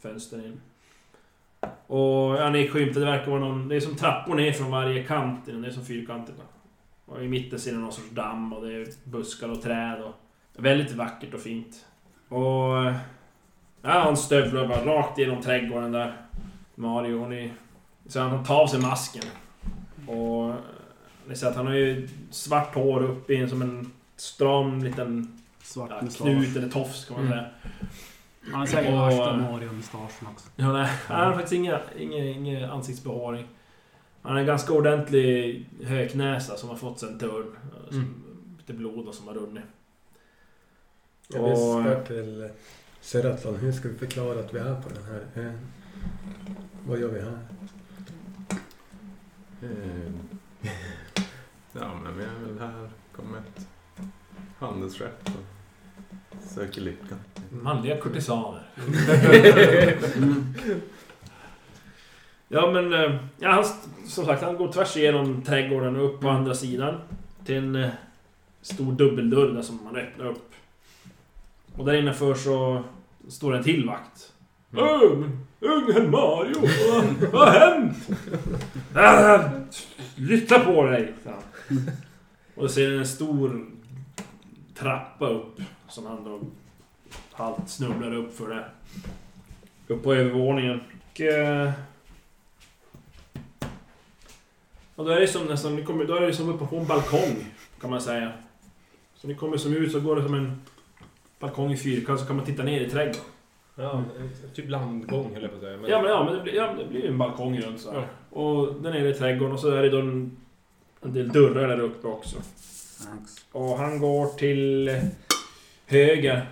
[0.00, 0.60] fönster in.
[1.86, 3.68] Och ja, ni skymtar, det verkar vara någon...
[3.68, 5.48] Det är som trappor ner från varje kant.
[5.48, 6.38] i den, Det är som fyrkantigt.
[7.12, 10.14] Och i mitten ser ni någon sorts damm och det är buskar och träd och...
[10.56, 11.84] Väldigt vackert och fint.
[12.28, 12.92] Och...
[13.82, 16.16] Ja, han stövlar bara rakt genom trädgården där.
[16.74, 17.50] Mario, och ni...
[18.06, 19.22] Så han tar av sig masken.
[20.08, 20.54] Och...
[21.28, 25.38] Ni ser att han har ju svart hår upp i en som en stram liten
[25.62, 27.38] Svart ja, knut eller tofs kan man Mm.
[27.38, 27.50] säga.
[28.50, 30.48] Han har säkert Och- värsta Mario-mustaschen också.
[30.56, 33.46] Ja, nej, han har faktiskt inga ansiktsbehåring.
[34.22, 37.56] Han har en ganska ordentlig höknäsa som har fått sig en törn.
[37.88, 38.14] Som, Mm.
[38.58, 39.62] Lite blod och som har runnit.
[41.28, 42.48] Jag Och- viskar till
[43.00, 45.58] Seratlon, hur ska vi förklara att vi är på den här ön?
[46.86, 47.38] Vad gör vi här?
[49.62, 50.12] Eh,
[51.72, 52.90] Ja, men vi är väl här.
[53.16, 53.66] Kommer ett
[54.58, 57.16] handelsskepp och söker lycka.
[57.50, 58.66] Manliga kurtisaner.
[62.54, 63.64] Ja men, eh, ja, han,
[64.06, 67.00] som sagt han går tvärs igenom trädgården och upp på andra sidan.
[67.44, 67.90] Till en eh,
[68.62, 70.52] stor dubbeldörr där som man öppnar upp.
[71.76, 72.82] Och där innanför så
[73.28, 74.32] står en till vakt.
[74.72, 75.20] Mm.
[75.20, 78.08] Men ungen Mario, vad, vad har hänt?
[78.96, 79.50] Äh,
[80.16, 81.14] Lyssna på dig!
[81.24, 81.42] han.
[82.54, 83.66] Och då ser ni en stor
[84.74, 86.40] trappa upp som han då
[87.32, 88.64] halvt snubblar upp för det.
[89.86, 90.80] Upp på övervåningen.
[91.12, 91.20] Och...
[91.20, 91.72] eh,
[95.02, 96.86] Och då är det som nästan, ni kommer, då är det som uppe på en
[96.86, 97.46] balkong.
[97.80, 98.32] Kan man säga.
[99.14, 100.62] Så ni kommer som ut så går det som en
[101.38, 103.22] balkong i fyrkant så kan man titta ner i trädgården.
[103.74, 104.04] Ja,
[104.54, 105.76] typ landgång höll jag på att säga.
[105.76, 105.90] Men...
[105.90, 108.06] Ja men, ja, men det blir, ja, det blir en balkong runt så här.
[108.30, 110.36] Och där nere i trädgården och så är det då en,
[111.00, 112.36] en del dörrar där uppe också.
[113.04, 113.46] Thanks.
[113.52, 114.90] Och han går till
[115.86, 116.46] höger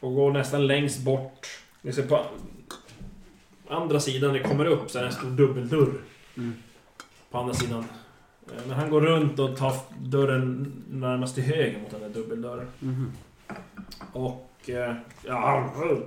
[0.00, 1.46] och går nästan längst bort.
[1.82, 2.26] Ni ser på
[3.68, 5.92] andra sidan, det kommer upp så är det en stor dubbeldörr.
[6.36, 6.54] Mm.
[7.30, 7.84] På andra sidan.
[8.52, 12.68] Eh, Men han går runt och tar dörren närmast till höger mot den där dubbeldörren.
[12.80, 13.12] Mhm.
[14.12, 14.70] Och...
[14.70, 16.02] eh, Ja, han...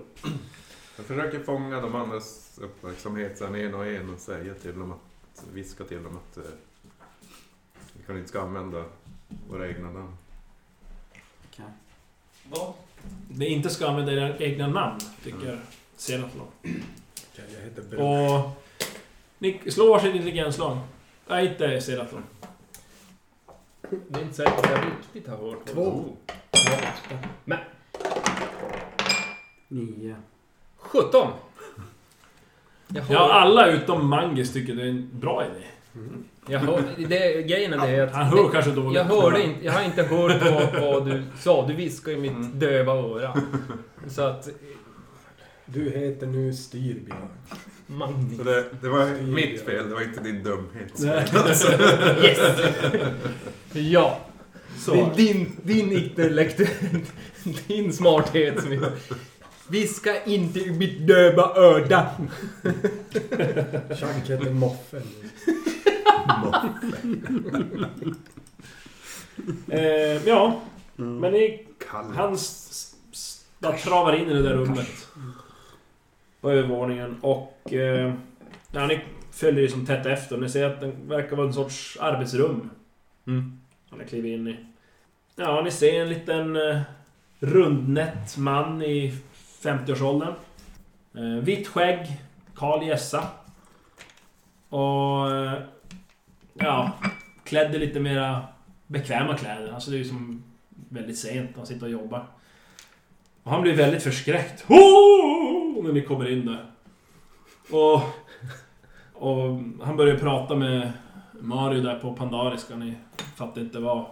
[0.97, 5.43] Jag försöker fånga de andras uppmärksamhet sen en och en och säga till dem att,
[5.53, 6.43] viska till dem att eh,
[7.93, 8.83] vi kan inte ska använda
[9.49, 10.17] våra egna namn.
[11.49, 11.65] Okej.
[13.27, 15.59] Ni inte ska använda era egna namn, tycker
[15.95, 16.47] Seratlon.
[16.61, 18.39] Okej, jag heter Bra.
[18.39, 18.63] Och...
[19.37, 20.77] Ni slår varsitt intelligensslag.
[21.29, 22.23] Nej, inte Seratlon.
[24.07, 26.05] Det är inte säkert att jag riktigt har hört Två.
[27.45, 27.57] Men
[29.67, 30.15] Nio.
[30.77, 31.27] 17!
[32.87, 35.65] Jag hör, Ja, alla utom Mangus tycker det är en bra idé.
[35.95, 36.23] Mm.
[36.47, 38.13] jag hör, det, grejen är det att...
[38.15, 38.95] Han hör kanske dåligt.
[38.95, 41.67] Jag hörde inte, jag har inte hört vad, vad du sa.
[41.67, 42.59] Du viskade i mitt Mm.
[42.59, 43.41] döva öra.
[44.07, 44.49] Så att...
[45.65, 47.29] Du heter nu Styrbjörn.
[47.89, 48.37] Magnus.
[48.37, 50.99] Så det, det var mitt fel, det var inte din dumhet.
[50.99, 51.25] Nej.
[52.23, 52.39] Yes!
[53.71, 54.19] Ja.
[54.77, 54.93] Så.
[54.93, 56.61] Det är din, din intellekt,
[57.67, 58.91] din smarthet som är...
[59.67, 62.05] Viska inte i mitt döva öra.
[63.95, 65.03] Chunk heter Moffen.
[69.67, 70.61] Eh, ja,
[70.95, 72.37] men ni, han
[73.83, 75.07] travar in i det där rummet.
[76.41, 77.73] På övervåningen och...
[77.73, 78.13] Eh,
[78.71, 80.37] ja, ni följer ju som tätt efter.
[80.37, 82.69] Ni ser att det verkar vara en sorts arbetsrum.
[83.27, 83.59] Mm.
[83.89, 84.55] Han har klivit in i.
[85.35, 86.81] Ja, ni ser en liten eh,
[87.39, 89.13] rundnätt man i
[89.61, 90.33] 50-årsåldern.
[91.15, 92.07] Eh, vitt skägg,
[92.55, 93.27] Karl Gessa.
[94.69, 95.31] Och...
[95.31, 95.61] Eh,
[96.53, 96.91] ja,
[97.43, 98.43] klädd i lite mera
[98.87, 99.73] bekväma kläder.
[99.73, 100.43] Alltså det är ju som
[100.89, 102.25] väldigt sent han sitter och jobbar.
[103.43, 104.65] Och han blir väldigt förskräckt.
[104.67, 105.68] Oh!
[105.83, 106.65] När ni kommer in där.
[107.69, 108.01] Och...
[109.13, 110.91] Och han börjar prata med
[111.39, 112.75] Mario där på Pandariska.
[112.75, 112.93] Ni
[113.35, 114.05] fattar inte vad,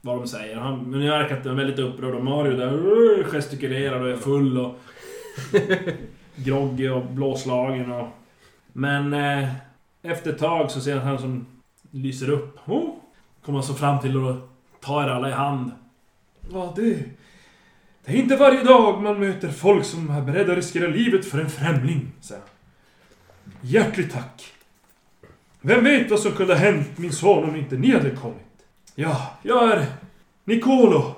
[0.00, 0.56] vad de säger.
[0.56, 4.10] Han, men ni märker att de är väldigt upprörd och Mario där "Åh", gestikulerar och
[4.10, 4.80] är full och...
[6.36, 8.08] groggy och blåslagen och...
[8.72, 9.12] Men...
[9.12, 9.48] Eh,
[10.04, 11.46] efter ett tag så ser jag att han som
[11.90, 12.68] lyser upp.
[12.68, 12.90] Oh,
[13.44, 14.36] kommer han så fram till och
[14.80, 15.70] tar er alla i hand.
[16.52, 17.04] Ja, det...
[18.04, 21.38] Det är inte varje dag man möter folk som är beredda att riskera livet för
[21.38, 22.50] en främling, säger han.
[23.60, 24.52] Hjärtligt tack.
[25.60, 28.66] Vem vet vad som kunde ha hänt min son om inte ni hade kommit?
[28.94, 29.86] Ja, jag är
[30.44, 31.14] Nicolo.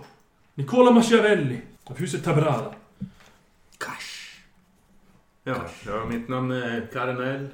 [0.54, 2.74] Nicola Machiavelli av huset Tabrada.
[5.48, 7.48] Ja, ja, mitt namn är Karinell.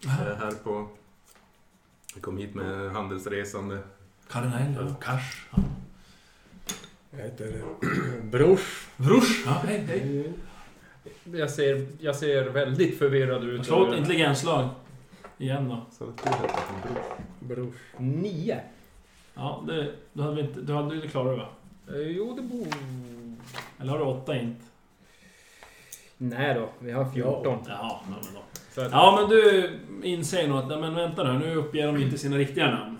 [0.00, 0.88] Jag är här på...
[2.14, 3.78] Jag kom hit med handelsresande.
[4.30, 4.94] Karinell, ja.
[4.94, 5.46] Kars.
[5.50, 5.62] Ja.
[7.10, 7.52] Jag heter
[8.22, 8.88] Brors.
[8.96, 9.42] Vrush.
[9.46, 10.32] Ja, hej, hej.
[11.32, 13.66] Jag ser, jag ser väldigt förvirrad ut.
[13.66, 14.68] Slå ett intelligensslag.
[15.38, 15.86] Igen då.
[15.98, 17.02] Så du heter som bror.
[17.56, 17.74] Brors.
[17.98, 18.60] Nio.
[19.34, 20.60] Ja, det, du hade inte...
[20.60, 21.48] Du hade det klarar du va?
[21.88, 22.70] Eh, Jo, det borde...
[23.80, 24.64] Eller har du åtta inte?
[26.16, 27.58] Nej då, vi har 14.
[27.68, 28.40] Jaha, ja, men då.
[28.90, 29.70] Ja, men du
[30.08, 32.98] inser nog att, nej, men vänta nu, nu uppger de inte sina riktiga namn.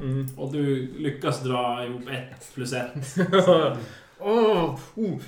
[0.00, 0.28] Mm.
[0.36, 3.16] Och du lyckas dra ihop ett plus ett.
[4.22, 5.18] Åh, oh,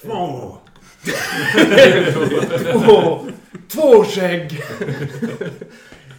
[0.00, 0.58] Två!
[2.72, 3.26] Två!
[3.68, 4.62] Två skägg!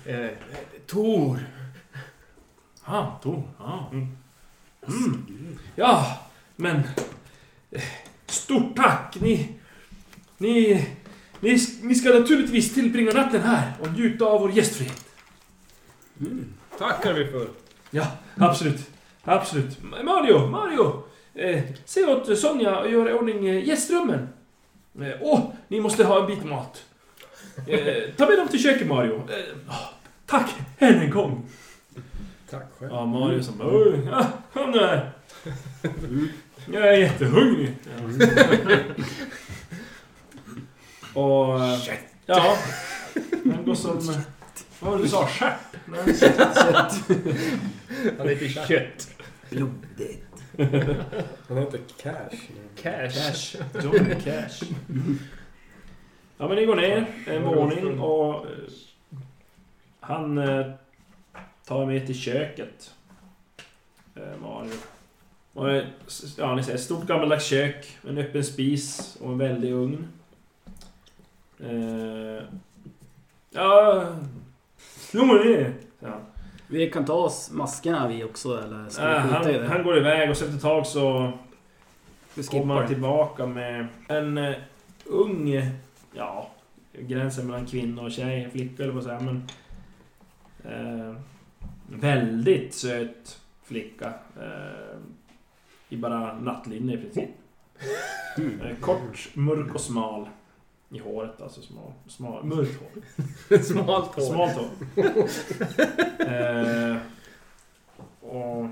[0.05, 0.29] eh,
[0.85, 1.39] Tor.
[2.83, 3.43] Ah, Tor.
[3.59, 3.91] Ja.
[3.91, 5.57] Mm.
[5.75, 6.19] Ja,
[6.55, 6.75] men...
[7.71, 7.81] eh,
[8.25, 9.17] Stort tack!
[9.21, 9.49] Ni...
[10.37, 10.85] Ni...
[11.39, 15.05] Ni, ni ska naturligtvis tillbringa natten här och njuta av vår gästfrihet.
[16.77, 17.47] Tackar vi för.
[17.91, 18.07] Ja,
[18.37, 18.79] absolut.
[19.23, 19.77] Absolut.
[20.03, 21.03] Mario, Mario!
[21.33, 24.29] Eh, se åt Sonja och gör i ordning eh, gästrummen.
[25.01, 26.83] Eh, åh, ni måste ha en bit mat.
[27.67, 29.15] Eh, ta med dem till köket, Mario.
[29.15, 29.89] Eh, ah,
[30.25, 31.45] tack, än en gång.
[32.49, 32.91] Tack själv.
[32.91, 35.11] Ja, Mario som bara, "Oj, ja, kom nu här.
[36.73, 37.75] Jag är jättehungrig.
[41.13, 41.59] Och...
[41.63, 41.79] eh,
[42.25, 42.57] Ja.
[43.55, 44.13] Han går som...
[44.79, 45.27] Vad var det du sa?
[45.27, 45.59] Stjärt?
[45.85, 45.99] Nej.
[48.17, 49.09] Han heter Kött.
[49.49, 50.25] Blodigt.
[51.47, 52.37] Han heter Cash.
[52.81, 53.13] Cash.
[53.13, 53.55] Cash.
[53.83, 54.63] Johnny Cash.
[56.37, 58.35] Ja men ni går ner en våning och...
[58.35, 58.51] eh,
[59.99, 60.65] Han eh,
[61.65, 62.91] tar med till köket.
[64.15, 64.71] Eh, Mario.
[65.53, 65.85] Och, eh,
[66.37, 70.07] ja, ni ser ett stort gammaldags kök, en öppen spis och en väldig ugn.
[71.59, 72.43] Eh,
[73.49, 74.05] ja...
[75.15, 75.73] Slå mig ner!
[75.99, 76.19] Ja.
[76.67, 79.67] Vi kan ta oss maskerna vi också eller ska Äh, vi skita i han, det?
[79.67, 81.31] han går iväg och så efter ett tag så
[82.33, 82.89] Vi kommer han det.
[82.89, 84.55] tillbaka med en uh,
[85.05, 85.61] ung,
[86.13, 86.49] ja,
[86.99, 89.47] gränsen mellan kvinna och tjej, flicka eller vad säga, men
[90.63, 91.15] eh,
[91.87, 94.13] väldigt söt flicka.
[94.41, 94.97] eh,
[95.89, 97.29] I bara nattlinne i princip.
[98.37, 98.61] Mm.
[98.61, 100.27] Eh, kort, mörk och smal.
[100.95, 101.91] I håret alltså, smal.
[102.07, 103.57] smal mörkt hår.
[103.57, 104.21] Smalt hår.
[104.21, 104.69] Smalt hår.
[106.33, 106.97] eh,
[108.21, 108.65] och...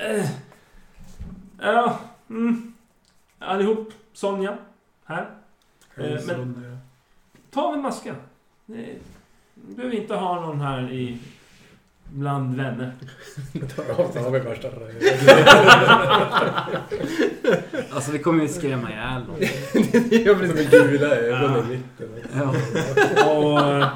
[0.00, 0.30] Eh,
[1.60, 1.98] ja,
[2.30, 2.74] mm,
[3.38, 3.88] allihop.
[4.12, 4.58] Sonja.
[5.04, 5.30] Här.
[5.96, 6.78] Eh, men-
[7.50, 8.16] Ta med masken.
[8.66, 8.98] Nej,
[9.54, 11.18] Du behöver inte ha någon här i...
[12.14, 12.92] Bland vänner.
[14.14, 14.68] tar av värsta.
[17.90, 19.36] Alltså vi kommer ju skrämma ihjäl dem.
[20.24, 20.72] Ja, Som precis.
[20.72, 22.08] är gula ögon i mitten.
[22.34, 23.28] Ja.
[23.30, 23.60] Och...
[23.60, 23.88] eh,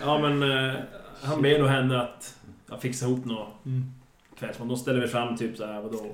[0.00, 0.42] Ja men...
[0.68, 0.74] eh,
[1.22, 2.34] Han ber då henne att
[2.70, 3.48] ja, fixa ihop något
[4.38, 4.68] kvällsmat.
[4.68, 6.06] De ställer vi fram typ så här, vadå?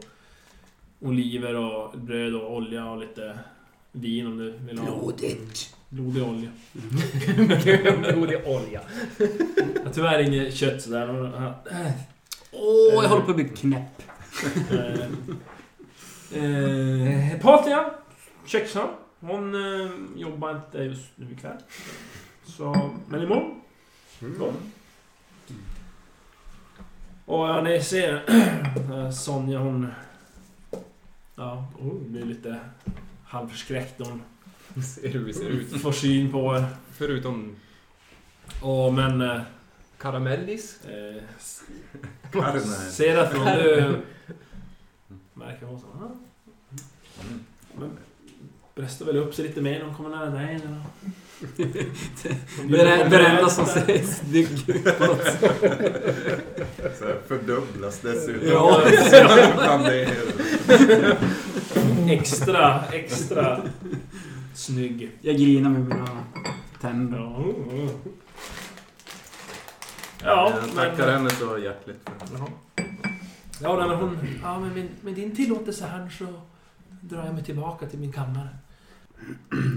[1.00, 3.38] Oliver och bröd och olja och lite
[3.92, 4.84] vin om du vill ha.
[4.98, 5.74] Blodigt.
[5.92, 6.50] Blodig olja.
[8.12, 8.80] Blodig olja.
[9.84, 11.08] Ja, tyvärr inget kött sådär.
[12.52, 14.02] Åh, jag håller på att bli knäpp.
[14.70, 17.90] Eh, eh, Patria,
[18.46, 18.88] kökshan.
[19.20, 21.56] Hon eh, jobbar inte just nu ikväll.
[22.44, 23.60] Så, men imorgon.
[24.20, 24.52] Då.
[27.24, 28.24] Och ja, ni ser
[28.92, 29.86] eh, Sonja hon...
[31.34, 32.58] Ja, hon blir lite
[33.24, 34.22] halvförskräckt hon
[34.94, 35.72] Ser hur vi ser ut.
[35.78, 36.64] får syn på er.
[36.96, 37.56] Förutom
[38.60, 39.20] Och men...
[39.20, 39.40] Eh,
[39.98, 40.78] Karamellis.
[40.84, 41.62] eh, s-
[43.16, 43.96] att hon nu...
[45.34, 45.86] Märker hon så.
[45.86, 46.10] "Ah."
[47.78, 47.90] Men
[48.74, 50.54] bröstar väl upp sig lite mer när hon kommer nära dig.
[50.54, 50.80] eller?
[52.68, 55.40] Det är det enda som ser snyggt ut på något sätt.
[56.98, 58.48] Så här fördubblas dessutom.
[58.48, 58.80] Ja.
[59.56, 60.08] Bland det.
[62.08, 63.62] Extra, extra
[64.54, 65.10] snygg.
[65.20, 66.24] Jag grinar med mina
[66.80, 67.18] tänder.
[67.18, 67.44] Ja,
[70.22, 70.76] ja Jag men...
[70.76, 72.10] tackar henne så hjärtligt.
[72.32, 72.48] Jaha.
[73.60, 74.18] Ja, nej, men hon...
[74.42, 76.26] Ja, men med, med din tillåtelse här så
[77.00, 78.48] drar jag mig tillbaka till min kammare.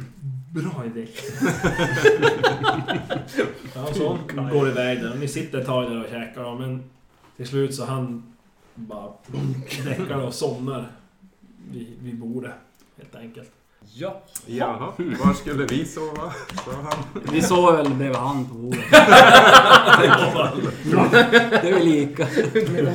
[0.54, 1.08] Bra idé.
[3.76, 5.16] ja, så hon går iväg där.
[5.16, 6.84] Ni sitter ett tag där och käkar då, men
[7.38, 8.36] till slut så han
[8.76, 9.14] bara
[9.86, 10.92] däckar och somnar
[11.72, 12.54] vid, vid bordet.
[12.98, 13.52] Helt enkelt.
[13.94, 14.22] Ja.
[14.46, 16.34] Jaha, var skulle vi sova?
[16.66, 17.24] Sa han.
[17.34, 18.80] Vi sover väl bredvid han på bordet.
[21.62, 22.28] Det är väl lika.
[22.54, 22.94] Men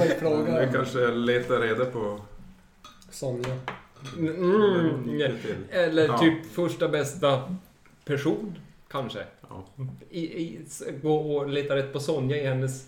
[0.61, 2.21] Vi kanske letar reda på
[3.11, 3.57] Sonja.
[4.19, 5.05] Mm,
[5.43, 5.55] till.
[5.71, 6.19] eller Ja.
[6.19, 7.43] typ första bästa
[8.05, 8.59] person,
[8.91, 9.19] kanske.
[9.49, 9.65] Ja.
[10.11, 12.85] I, i, s- gå och leta rätt på Sonja i hennes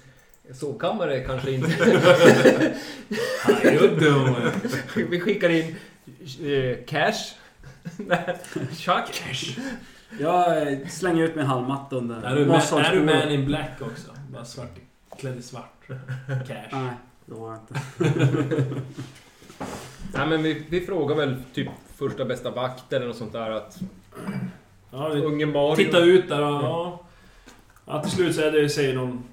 [0.55, 1.69] sovkammare kanske inte.
[3.43, 4.37] How you doing?
[5.11, 5.77] Vi skickar in
[6.53, 7.35] eh, Cash.
[7.97, 8.37] Nej,
[8.72, 9.59] Chuck.
[10.20, 14.11] Jag slänger ut min halmmatta under Är du, man, är du man in black också?
[14.33, 14.78] Bara svart.
[15.18, 15.87] Klädd i svart.
[16.26, 16.68] Cash.
[16.72, 16.91] Nej,
[17.26, 17.74] det var jag inte.
[20.14, 23.78] Nej men vi, vi frågar väl typ första bästa vakt eller något sånt där att
[24.93, 25.76] Ja, vi unge Mario...
[25.76, 26.64] tittar ut där och...
[26.64, 27.01] Ja.
[27.87, 29.24] ja till slut så är det, säger de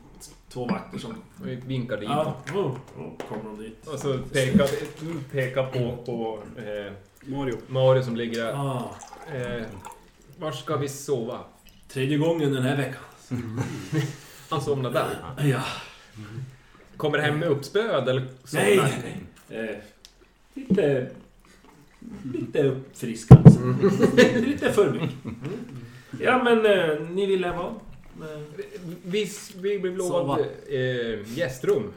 [0.49, 1.15] två vakter som...
[1.43, 2.09] Vi vinkar dit.
[2.09, 3.87] Ja, oh, oh, kommer de dit.
[3.87, 4.67] Och så pekar,
[5.31, 6.93] pekar på, på eh,
[7.29, 7.57] Mario.
[7.67, 8.53] Mario som ligger där.
[8.53, 8.95] Ah,
[9.33, 9.63] Eh,
[10.39, 11.39] var ska vi sova?
[11.87, 13.01] tredje gången den här veckan.
[14.49, 15.09] Han somnar där.
[15.49, 15.63] Ja.
[16.97, 18.65] Kommer hem med uppspöd eller somnar?
[18.65, 19.59] Nej, nej, nej.
[19.69, 19.75] Eh,
[20.53, 21.09] lite...
[22.33, 23.55] Lite uppfriskad.
[24.35, 25.09] lite för mycket.
[26.21, 27.65] Ja, men eh, ni ville vad?
[28.29, 28.41] Eh,
[29.03, 31.91] Vi, vi blev lovade eh, gästrum.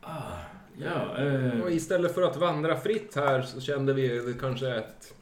[0.00, 0.37] ah,
[0.78, 5.14] ja, eh, Och istället för att vandra fritt här så kände vi kanske ett...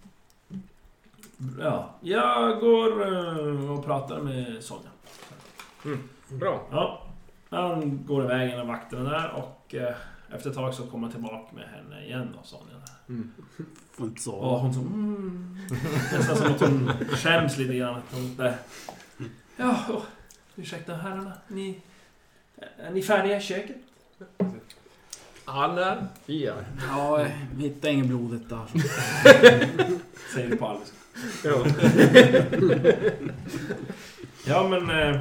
[1.60, 1.94] ja.
[2.00, 4.90] Jag går eh, och pratar med Sonja.
[6.28, 6.68] Bra.
[6.70, 7.06] Ja,
[7.50, 9.94] han går iväg en av vakterna där och eh,
[10.34, 12.74] efter ett tag så kommer han tillbaka med henne igen då, Sonja.
[12.74, 13.22] Där.
[13.92, 14.80] Får inte Och hon så...
[14.80, 15.58] Mm,
[16.12, 17.94] nästan som att hon skäms lite grann.
[17.94, 18.56] att Hon där.
[19.56, 20.02] Ja, oh,
[20.56, 21.32] ursäkta herrarna.
[21.48, 21.80] Ni...
[22.78, 23.76] Är ni färdiga i köket?
[26.26, 26.64] Vi är.
[26.88, 27.28] Ja, jag
[27.62, 28.66] hittar inget blodigt där.
[30.34, 30.96] Säger det på alviska.
[31.44, 31.66] Ja.
[34.46, 34.90] Ja, men...
[34.90, 35.20] eh,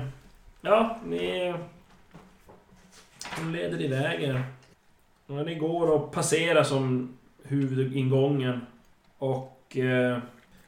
[0.62, 1.54] Ja, ni...
[3.38, 4.44] Hon leder iväg er.
[5.28, 7.14] Och ni går och passerar som
[7.44, 8.62] huvudingången.
[9.18, 9.78] Och...
[9.78, 10.20] Eh,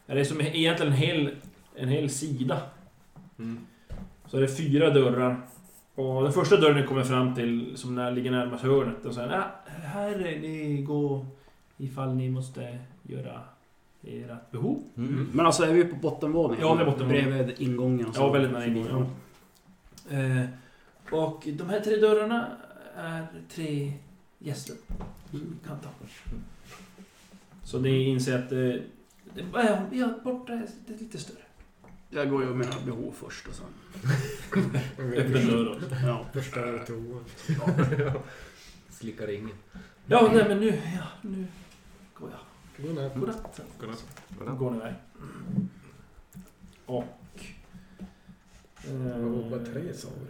[0.05, 1.36] ja, det är som egentligen en hel,
[1.76, 2.62] en hel sida.
[3.39, 3.66] Mm.
[4.28, 5.41] Så är det fyra dörrar.
[5.98, 9.30] Och den första dörren ni kommer fram till, som när, ligger närmast hörnet, och sen
[9.30, 11.26] ja, här är ni gå
[11.78, 13.41] ifall ni måste göra
[14.04, 14.84] ert behov.
[14.98, 15.30] Mm.
[15.34, 16.68] Men alltså är vi på bottenvåningen?
[16.68, 17.30] Ja, det är bottenvåningen.
[17.30, 18.22] Bredvid ingången och så.
[18.22, 19.06] Ja, väldigt nära ingången.
[20.10, 20.45] Eh,
[21.12, 22.48] och de här tre dörrarna
[22.95, 23.93] är tre
[24.39, 24.76] gäster.
[25.68, 25.89] Kan ta.
[27.64, 28.82] Så ni inser att det...
[29.34, 31.47] det ja, ja, borta är det är lite större.
[32.10, 33.66] Jag går ju med mina behov först och sen...
[35.18, 35.80] Öppen dörr.
[36.05, 36.26] Ja.
[36.34, 37.26] Förstör toan.
[38.89, 39.58] Slickar ingen.
[40.05, 40.68] Ja, nej men nu...
[40.99, 41.45] Ja, nu
[42.14, 42.86] går jag.
[42.86, 43.16] Godnatt.
[43.16, 43.62] Godnatt.
[43.80, 44.05] Godnatt.
[44.45, 44.93] Då går ni iväg.
[46.86, 47.03] Och...
[48.84, 50.26] Det var bara tre sa vi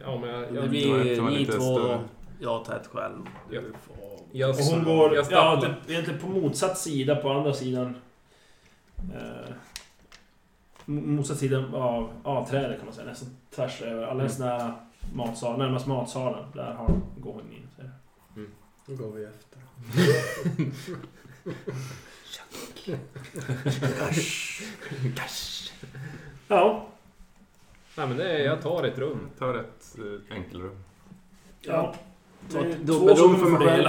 [0.00, 0.40] Ja, men jag...
[0.52, 2.00] Det jag, blir det var ni två då.
[2.40, 3.26] Jag tar ett själv.
[3.50, 3.62] Du Ja.
[3.86, 3.96] får...
[4.32, 5.14] jag, Och hon går...
[5.14, 7.94] Jag Ja, egentligen på motsatt sida, på andra sidan.
[8.96, 9.54] Eh,
[10.92, 13.06] motsatt sidan av avträdet kan man säga.
[13.06, 14.06] Nästan tvärs över.
[14.06, 14.74] Alldeles nära
[15.14, 16.44] matsalen, närmast matsalen.
[16.54, 17.68] Där har, går hon in.
[17.76, 17.82] Så.
[18.86, 19.58] Då går vi efter.
[26.48, 26.86] Ja.
[27.96, 29.28] Nej, men det är, jag tar ett rum.
[29.38, 30.76] Tar ett eh, enkelrum.
[31.60, 31.94] ja.
[32.48, 33.88] Det Ta är ett två dubbelrum för mig själv.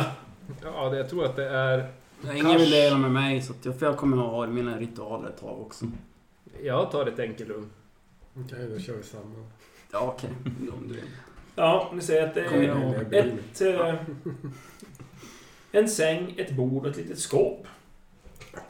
[0.63, 1.91] Ja, det, jag tror att det är...
[2.35, 5.29] Ingen vill dela med mig, så att jag, för jag kommer att ha mina ritualer
[5.29, 5.85] ett tag också.
[6.61, 7.69] Jag tar ett enkelrum.
[8.33, 9.45] Okej, då kör vi samma.
[9.91, 10.29] Ja, okej.
[10.73, 11.03] Om du vill.
[11.55, 13.61] Ja, ni ser att det jag är ett...
[13.61, 13.95] Eh,
[15.71, 17.67] en säng, ett bord och ett litet skåp.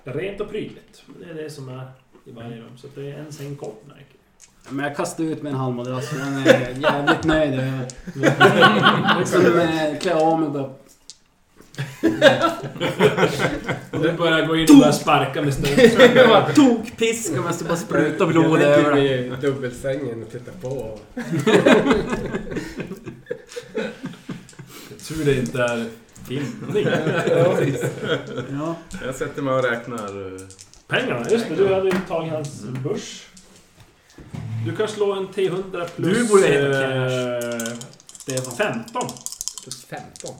[0.03, 1.03] Rent och prydligt.
[1.19, 1.91] Det är det som är
[2.25, 2.77] i varje rum.
[2.77, 4.17] Så det är en säng kort märker
[4.69, 9.25] Men jag kastar ut min halmmadrass, för den är jävligt nöjd över.
[9.25, 10.79] Sen eh, klär jag av mig och.
[13.91, 15.53] Du börjar gå in och börja sparka med.
[16.15, 19.33] Jag bara tokpiska men så bara spruta blod Jag över ligger den.
[19.33, 20.99] i dubbelsängen och tittar på.
[25.07, 25.89] Tur det inte är
[26.27, 26.87] filmning.
[28.51, 28.75] Ja.
[29.05, 30.33] Jag sätter mig och räknar.
[30.35, 30.41] eh,
[30.87, 31.55] Pengarna, just det.
[31.55, 33.25] Du hade ju tagit hans börs.
[34.65, 36.17] Du kan slå en T100 plus...
[36.17, 37.77] Du borde heta eh,
[38.13, 38.55] Stefan.
[38.57, 39.07] 15.
[39.63, 40.31] Plus 15.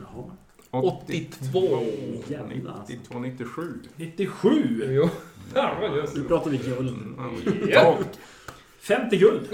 [0.00, 0.24] Jaha.
[0.70, 1.82] 82.
[2.28, 2.92] Jävlar alltså.
[2.92, 3.82] 92, 97.
[3.96, 4.84] 97.
[4.88, 5.08] Jo.
[5.54, 6.88] Ja, men just Nu pratar vi guld.
[6.88, 7.68] Mm.
[7.68, 7.98] Ja.
[8.80, 9.48] 50 guld.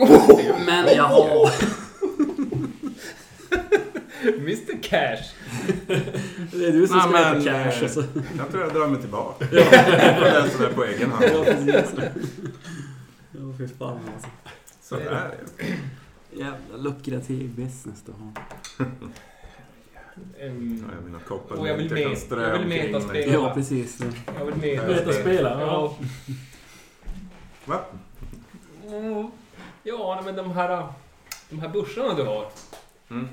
[0.67, 1.51] Men jaha.
[4.23, 5.35] Mr Cash.
[6.53, 8.05] Det är du som ska men, äta cash eh, alltså.
[8.39, 9.47] Jag tror jag drar mig tillbaka.
[9.53, 9.65] Jag
[10.17, 11.25] får läsa det på egen hand.
[13.33, 14.29] Ja, fy fan alltså.
[14.83, 15.35] Så är det.
[16.33, 18.33] Jävla lukrativ business du har.
[20.41, 21.21] En, Ja, jag menar
[21.61, 23.23] Och jag vill kan strö jag vill omkring meta mig.
[23.23, 23.33] spel.
[23.33, 24.01] Ja, precis.
[24.39, 25.97] jag vill meta Metaspela, ja.
[27.65, 27.81] Va?
[28.89, 29.31] Mm.
[29.83, 30.87] Ja, men de här...
[31.51, 32.47] De här börsarna du har.
[33.11, 33.29] Mm.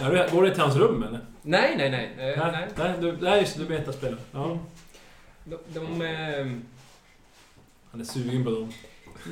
[0.00, 1.20] Ja, du- går det till hans rum eller?
[1.42, 2.32] Nej, nej, nej.
[2.32, 2.68] eh, Nej, nej.
[2.76, 4.18] nej, du, nej just det, du metaspelar.
[4.32, 4.58] Ja.
[5.44, 5.58] De...
[5.74, 6.46] de eh,
[7.90, 8.72] Han är sugen på dem.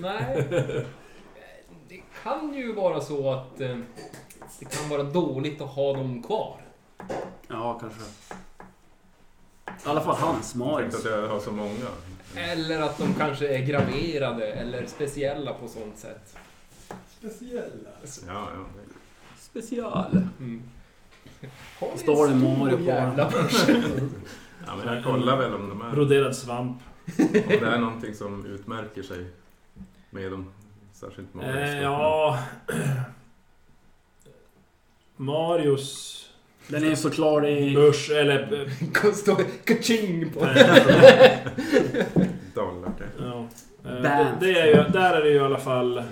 [0.01, 0.45] nej.
[1.89, 3.77] Det kan ju vara så att eh,
[4.59, 6.62] det kan vara dåligt att ha dem kvar.
[7.49, 8.01] Ja, kanske.
[9.67, 10.95] I alla fall hans, Jag tänkte Marius.
[10.95, 11.87] att jag har så många.
[12.37, 16.37] Eller att de kanske är graverade eller speciella på sånt sätt.
[17.19, 17.91] Speciella.
[18.27, 18.65] Ja, ja.
[19.39, 20.29] Special.
[20.39, 20.63] Mm.
[21.81, 23.69] Har Står det Mario på jävla börs?
[24.67, 25.91] ja men jag kollar väl om de är...
[25.91, 26.83] Broderad svamp.
[27.19, 29.27] Om det är någonting som utmärker sig
[30.11, 30.53] med dem.
[30.93, 31.61] Särskilt många.
[31.61, 32.39] Eh, ja...
[35.17, 36.22] Marius
[36.69, 37.75] Den är såklart i...
[37.75, 38.69] börs, eller...
[39.03, 40.41] Det står kaching på.
[42.55, 43.09] Dollar det.
[43.19, 43.49] Ja.
[43.85, 46.03] Eh, Det, är ju, där är det ju i alla fall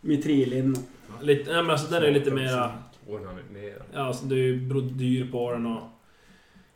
[0.00, 0.76] Mitrilin.
[1.22, 1.52] lite...
[1.52, 2.72] Nej men alltså den är lite mera...
[3.92, 5.82] Ja, alltså det är ju brodyr på den och...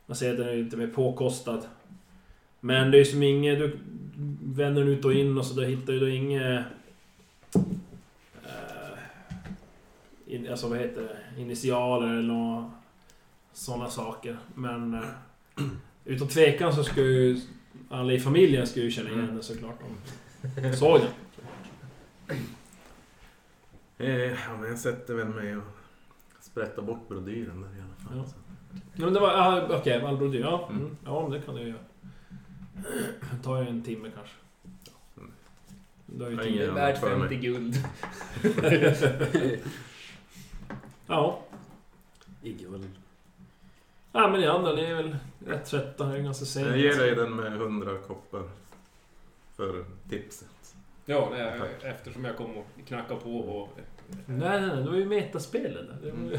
[0.06, 1.62] Man ser att den är lite mer påkostad.
[2.60, 3.58] Men det är ju som inget...
[3.58, 3.78] Du
[4.44, 6.64] vänder den ut och in och så då hittar du då inget...
[10.28, 11.40] In, alltså vad heter det?
[11.42, 12.70] Initialer eller några
[13.52, 14.38] sådana saker.
[14.54, 14.94] Men...
[14.94, 15.04] Eh,
[16.04, 17.40] utan tvekan så ska ju...
[17.90, 19.78] Alla i familjen ska ju känna igen det såklart.
[20.62, 21.10] De såg den.
[24.00, 25.62] Eh, ja, men jag sätter väl mig och
[26.40, 28.16] sprättar bort brodyren där i alla fall.
[28.18, 28.24] Ja.
[28.24, 28.34] Så.
[28.94, 29.28] Ja, men det var...
[29.28, 30.40] Ja, Okej, Valbrodyr.
[30.40, 30.82] Ja, Mm.
[30.82, 30.96] mm.
[31.04, 31.78] ja, men det kan du ju göra.
[33.36, 34.34] Det tar ju en timme kanske.
[35.16, 35.30] Mm.
[36.06, 36.54] Du har ju Jag har tid.
[36.54, 37.28] Det är ingen värt för mig.
[37.28, 37.76] 50 guld.
[41.08, 41.40] Ja.
[42.42, 42.88] I guld.
[44.12, 46.04] ja, men ni andra, ni är väl rätt trötta.
[46.06, 46.66] Det är ganska sent.
[46.68, 48.42] Jag ger dig den med 100 koppar.
[49.56, 50.74] För tipset.
[51.04, 53.68] Ja, det är, eftersom jag kom och knackade på och...
[54.26, 54.76] Nej, nej, nej.
[54.76, 55.98] Det var ju metaspelet där.
[56.02, 56.38] Det var ju...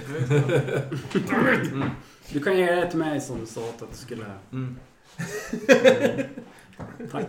[1.72, 1.90] Mm.
[2.32, 4.26] Du kan ge det till mig som sa att du skulle...
[4.52, 4.76] Mm.
[7.12, 7.28] Tack.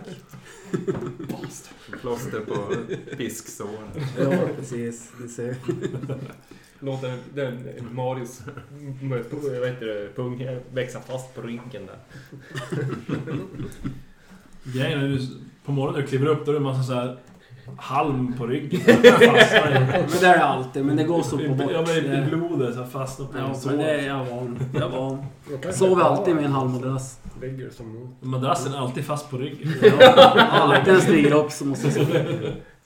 [2.01, 2.75] Plåster på
[3.17, 3.89] pisksår.
[4.19, 5.11] Ja, precis.
[5.21, 5.55] Du ser.
[6.83, 7.01] Låt
[7.33, 7.57] den,
[7.91, 8.41] Marius
[9.01, 11.97] med, vad heter det, pung växa fast på ryggen där.
[14.63, 15.19] Grejen är
[15.65, 17.17] på morgonen när du kliver upp, då är det en massa så här
[17.77, 18.81] halm på ryggen.
[18.87, 19.01] Men
[20.21, 21.71] det är det alltid, men det går så på bort.
[21.73, 24.59] Ja, men i Det- blodet så fastnar på Ja, en men det är jag van.
[24.73, 25.25] Jag är van.
[25.61, 27.19] Kan Sover jag alltid med en halmmadrass.
[27.71, 28.15] Som.
[28.19, 29.73] Madrassen är alltid fast på ryggen.
[29.99, 32.19] Ja, alltid en stiger upp så måste jag sova.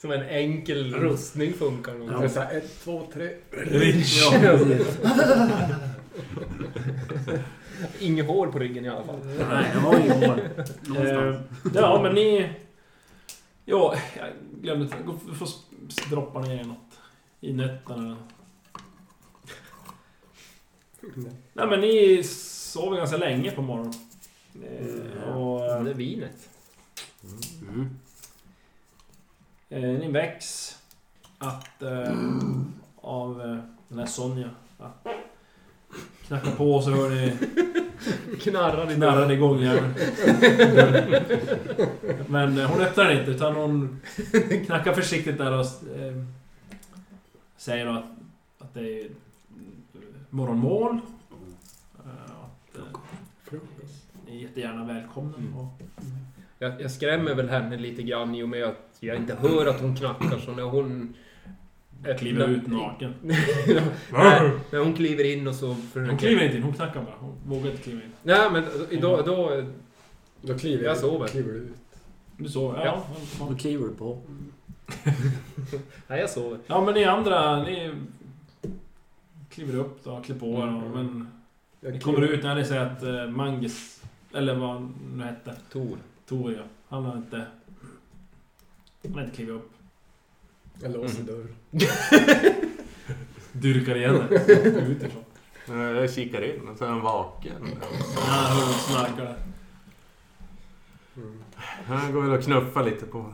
[0.06, 2.10] Som en enkel rustning funkar nog.
[2.12, 2.30] Ja.
[2.30, 3.30] Så här, ett, två, tre.
[3.51, 4.22] Rich.
[4.22, 4.60] Ja.
[7.99, 9.20] Inget hår på ryggen i alla fall.
[9.26, 10.41] Nej, jag har ingen hår.
[10.97, 11.41] Eh,
[11.74, 12.49] ja, men ni...
[13.66, 14.30] Ja, jag
[14.62, 14.88] glömde...
[15.28, 15.49] Du får
[16.10, 16.99] droppa ner något
[17.41, 18.18] i nötterna.
[21.53, 23.93] Nej, men ni sover ganska länge på morgonen.
[24.53, 26.49] Eh, och Det är vinet.
[27.62, 27.89] Mm.
[29.70, 30.80] Eh, ni väcks
[31.38, 31.82] att...
[31.82, 32.16] Eh,
[33.05, 33.57] av eh,
[33.88, 34.49] den här Sonja.
[34.78, 35.07] Att
[36.28, 37.38] knacka på så hör ni
[38.39, 39.93] Knarrar i knarrar igång igen.
[42.28, 44.01] Men eh, hon öppnar inte utan hon
[44.66, 45.66] knackar försiktigt där och
[45.99, 46.24] eh,
[47.57, 48.05] säger då att,
[48.59, 49.09] att det är
[50.30, 50.99] morgonmål.
[51.97, 53.59] Att, eh,
[54.26, 55.38] ni är jättegärna välkomna.
[55.38, 55.57] Mm.
[55.57, 55.82] Och,
[56.59, 59.81] Jag, jag skrämmer väl henne lite grann i och med att jag inte hör att
[59.81, 61.13] hon knackar så när hon...
[62.19, 63.13] kliver ut naken.
[64.71, 66.09] När hon kliver in och så försöker...
[66.09, 67.15] Hon kliver inte in, hon knackar bara.
[67.19, 68.11] Hon vågar inte kliva in.
[68.23, 69.63] Nej men idag, då...
[70.41, 71.27] Då kliver Jag sover.
[71.27, 71.75] Kliver du ut.
[72.37, 72.85] Du sover?
[72.85, 73.05] Ja.
[73.39, 73.47] Ja.
[73.49, 74.21] Då kliver du på.
[76.07, 76.59] Nej jag sover.
[76.67, 77.91] ja men ni andra, ni
[79.49, 80.75] kliver upp då, klär på er.
[80.85, 81.27] och- Men
[81.79, 85.55] Jag ni kommer ut när ni säger att eh, Mangis, eller vad han nu hette,
[85.71, 85.97] Tor.
[86.27, 86.61] Tor ja.
[86.89, 87.41] Han har inte...
[89.08, 89.72] Han har inte klivit upp.
[90.82, 91.26] Jag låser Mm.
[91.26, 91.56] dörren.
[93.51, 94.53] Dyrkar igen det.
[94.82, 95.24] Utifrån.
[95.68, 97.70] Jag kikar in och så är han vaken.
[97.82, 97.88] Ja,
[98.22, 99.36] han hör snarkar där.
[101.18, 101.43] Mm.
[101.86, 103.34] Han går väl och knuffar lite på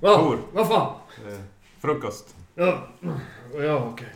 [0.00, 0.38] Va?
[0.52, 0.94] Vad fan?
[1.28, 1.40] eh,
[1.80, 2.36] frukost.
[2.54, 2.88] Ja,
[3.54, 4.14] ja okej.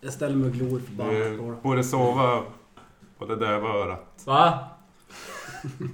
[0.00, 1.56] Jag ställer mig och glor förbannat på Du det.
[1.62, 2.42] borde sova
[3.18, 4.22] på det döva örat.
[4.24, 4.68] Va?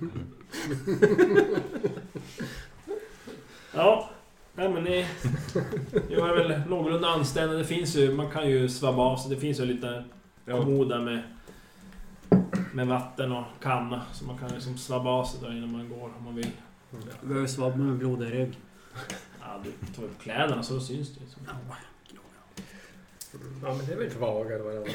[3.75, 4.11] Ja.
[4.55, 5.07] Nej men ni...
[6.09, 7.59] Jag är väl någorlunda anständiga.
[7.59, 8.15] Det finns ju...
[8.15, 9.35] Man kan ju svabba av sig.
[9.35, 10.05] Det finns ju lite
[10.47, 11.23] kommod med,
[12.73, 14.03] med vatten och kanna.
[14.13, 16.51] Så man kan liksom svabba av sig där innan man går om man vill.
[17.21, 18.59] Du behöver svabba med blod i rygg.
[19.41, 21.21] Ja, du tar upp kläderna så syns det.
[21.21, 21.43] Liksom.
[23.63, 24.89] Ja, men det är väl Tvagare vad det var.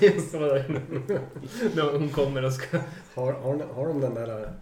[0.00, 0.82] det är så där.
[1.74, 2.78] När hon kommer och ska...
[3.14, 4.52] Har, har, har de den där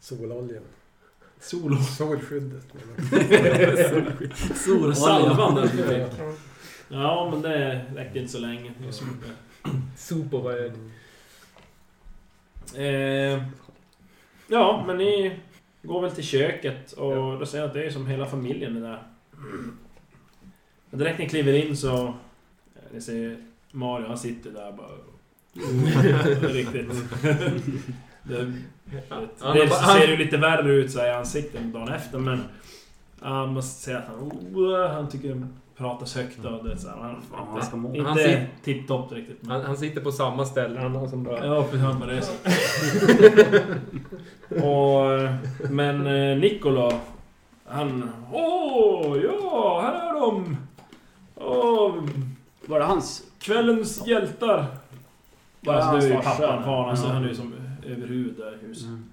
[0.00, 0.62] sololjan?
[1.40, 2.64] Sol och Solskyddet.
[4.54, 6.20] Solsalvan som du fick.
[6.88, 8.72] Ja, men det räcker inte så länge.
[8.78, 8.92] Det är
[12.74, 13.34] det?
[13.34, 13.42] eh,
[14.46, 15.36] ja, men ni
[15.82, 18.80] går väl till köket och då ser jag att det är som hela familjen är
[18.80, 19.02] där.
[20.90, 22.14] Och direkt när ni kliver in så...
[22.92, 23.36] Ni ser
[23.70, 24.90] Mario, han sitter där bara...
[26.52, 26.92] Riktigt...
[28.22, 28.52] Det,
[29.54, 32.44] Dels så ser det ju lite värre ut så här i ansiktet dagen efter men...
[33.22, 34.32] Han måste säga att han...
[34.54, 35.46] Oh, han tycker
[35.76, 37.88] pratas högt och det är så här, han, han ska må.
[38.02, 39.38] Han Inte tipptopp riktigt.
[39.42, 41.46] Men, Han, han sitter på samma ställe, han har som bara...
[41.46, 41.80] ja, precis.
[41.80, 42.20] Han bara det är
[44.60, 44.66] så.
[44.66, 46.92] och, men eh, Niccolo...
[47.66, 48.10] Han...
[48.32, 50.56] Åh, ja, här är de!
[51.34, 51.94] Åh,
[52.66, 53.22] Var det hans?
[53.38, 54.66] kvällens hjältar!
[55.60, 57.52] Var det Alltså, hans det är ju pappan, far, alltså, han är ju som
[57.90, 58.88] överhuvud där i huset.
[58.88, 59.10] Mm.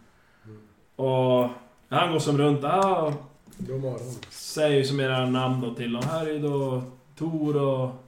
[0.96, 1.50] Och
[1.90, 3.14] han går som runt, ah,
[3.58, 4.16] God morgon.
[4.30, 6.04] säger som era namn då till dem.
[6.04, 6.84] Här är ju då
[7.16, 8.04] Tor och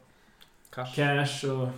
[0.70, 0.96] Cash.
[0.96, 1.70] Cash och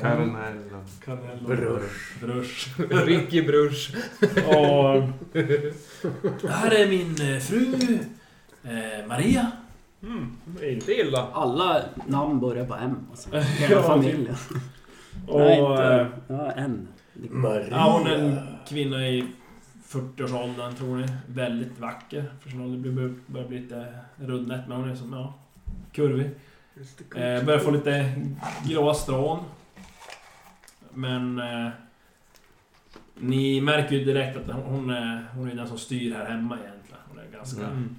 [0.00, 1.04] Karanell och...
[1.04, 2.20] Karnell och Brush.
[2.20, 2.80] Brush.
[3.06, 3.96] Ricky Brush.
[4.46, 5.02] Och...
[6.50, 7.98] Här är min eh, fru
[8.64, 9.52] eh, Maria.
[10.02, 11.28] Mm, inte illa.
[11.32, 13.06] Alla namn börjar på M.
[13.10, 13.36] Alltså.
[13.38, 14.36] Hela familjen.
[15.26, 15.40] Och...
[15.40, 16.08] Nej, eh, inte...
[16.26, 16.88] Ja, N.
[17.70, 18.38] Ja, hon är en
[18.68, 19.26] kvinna i
[19.88, 21.06] 40-årsåldern tror ni.
[21.26, 22.24] Väldigt vacker.
[22.40, 25.34] För sin ålder börjar- bli lite rundnät men hon är som, ja,
[25.92, 26.30] kurvig.
[27.16, 28.14] Eh, börjar få lite
[28.64, 29.38] gråa strån.
[30.94, 31.38] Men...
[31.38, 31.68] Eh,
[33.18, 36.58] ni märker ju direkt att hon, hon, är, hon är den som styr här hemma
[36.58, 37.00] egentligen.
[37.08, 37.96] Hon är ganska Mm.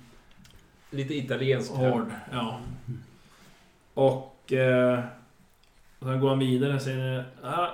[0.89, 1.71] Lite italiensk.
[1.71, 2.11] hård.
[2.31, 2.59] Ja.
[3.93, 4.53] Och...
[4.53, 4.99] Eh,
[5.99, 7.25] och sen går han vidare och säger...
[7.43, 7.67] Ah,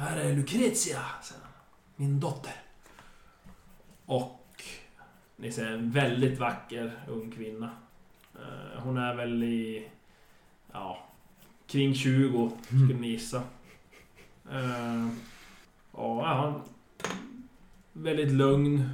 [0.00, 1.02] här är Lucrezia.
[1.96, 2.54] Min dotter.
[4.06, 4.62] Och...
[5.36, 7.70] Ni ser en väldigt vacker ung kvinna.
[8.34, 9.88] Eh, hon är väl i...
[10.72, 11.06] Ja...
[11.66, 13.42] Kring 20, skulle ni gissa.
[14.50, 15.08] Eh,
[15.92, 16.62] ja, han...
[17.92, 18.90] Väldigt lugn.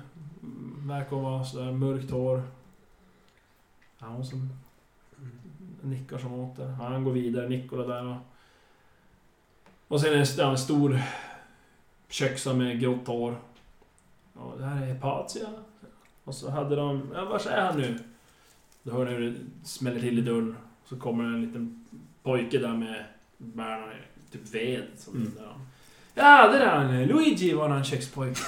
[0.86, 2.42] Verkar vara sådär mörkt hår.
[3.98, 4.48] Ja, hon som
[5.82, 6.66] nickar som åt det.
[6.66, 8.16] Han går vidare, Nikola där och...
[9.88, 11.00] Och sen är det en stor
[12.08, 13.36] köksa med grått hår.
[14.34, 15.46] Och det här är Hepatia.
[16.24, 17.10] Och så hade de...
[17.14, 17.98] Ja, var är han nu?
[18.82, 19.34] Då hör ni hur det
[19.64, 20.56] smäller till i dörren.
[20.84, 21.86] Så kommer en liten
[22.22, 23.04] pojke där med
[23.38, 24.82] bär typ ved.
[24.96, 25.32] Som Mm.
[25.36, 25.52] där.
[26.14, 27.04] Ja, det där är han.
[27.04, 28.40] Luigi var han kökspojke.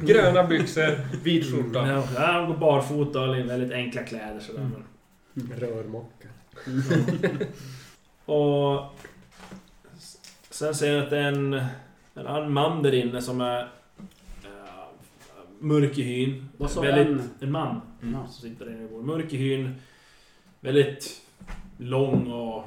[0.00, 1.88] Gröna byxor, vit skjorta.
[1.88, 4.60] Ja, han går barfota och väldigt enkla kläder sådär.
[4.60, 5.52] Mm.
[5.56, 6.30] Rörmokare.
[8.24, 8.94] Och...
[10.50, 11.54] Sen ser jag att det är en,
[12.14, 13.62] en annan man där inne som är...
[13.62, 13.68] Uh,
[15.58, 16.48] mörk i hyn.
[16.56, 17.30] Vad sa väldigt, en?
[17.40, 18.20] en man Mm.
[18.28, 19.06] Som sitter där inne i bordet.
[19.06, 19.74] Mörk i hyn.
[20.60, 21.22] Väldigt
[21.76, 22.64] lång och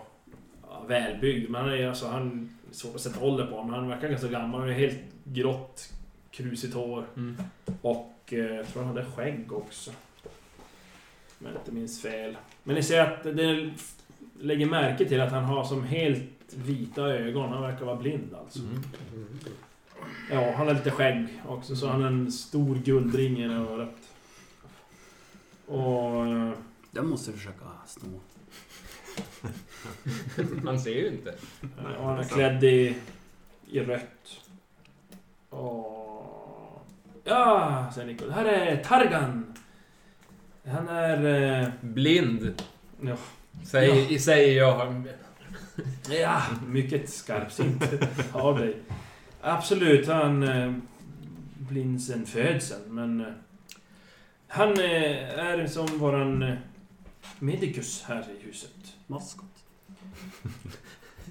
[0.70, 1.50] ja, välbyggd.
[1.50, 2.08] Men han är alltså...
[2.08, 3.74] Han, är svårt att sätta ålder på honom.
[3.74, 4.60] Han verkar ganska gammal.
[4.60, 5.94] Han har helt grått,
[6.32, 7.06] krusigt hår.
[7.16, 7.38] Mm.
[7.82, 9.92] Och eh, jag tror han hade skägg också.
[11.42, 12.38] Om jag inte minns fel.
[12.64, 13.72] Men ni ser att det
[14.40, 17.50] lägger märke till att han har som helt vita ögon.
[17.50, 18.60] Han verkar vara blind alltså.
[18.60, 18.84] Mm.
[20.32, 21.76] Ja, han har lite skägg också.
[21.76, 23.96] Så han har en stor guldring i örat.
[25.66, 26.26] Och...
[26.28, 26.52] eh,
[26.92, 28.20] Den måste du försöka sno.
[30.66, 31.36] Han ser ju inte.
[32.00, 32.96] och han är klädd i,
[33.72, 34.40] i rött.
[35.50, 36.88] Och...
[37.24, 38.26] Ja, säger Nico.
[38.26, 39.54] Det här är Targan.
[40.72, 41.62] Han är...
[41.62, 42.64] eh, Blind.
[43.02, 43.16] Ja.
[43.66, 45.04] Säger, säger jag.
[46.10, 47.84] Ja, mycket skarpsynt
[48.34, 48.78] av dig.
[49.42, 50.74] Absolut, han eh,
[51.58, 53.22] blind sen födseln, men...
[53.22, 53.34] Eh,
[54.48, 56.56] han eh, är som våran eh,
[57.40, 58.96] medicus här i huset.
[59.08, 59.46] Maskot.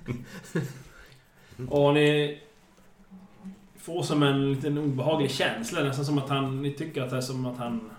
[1.69, 2.41] Och ni
[3.77, 6.63] får som en liten obehaglig känsla, nästan som att han...
[6.63, 7.91] Ni tycker att det är som att han...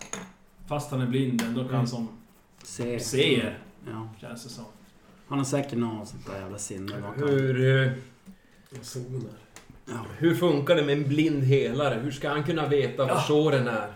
[0.72, 1.88] Fast han är blind ändå kan Mm.
[1.88, 2.08] som
[2.64, 3.00] Se.
[3.00, 3.54] se
[3.88, 4.10] Ja.
[4.22, 4.66] känns det som.
[5.28, 6.92] Han har säkert något sånt där jävla sinne.
[7.02, 7.92] kan- Hur, eh,
[8.82, 9.30] Zoner.
[9.86, 10.06] Ja.
[10.18, 12.00] hur funkar det med en blind helare?
[12.04, 13.22] Hur ska han kunna veta var Ja.
[13.22, 13.92] såren är?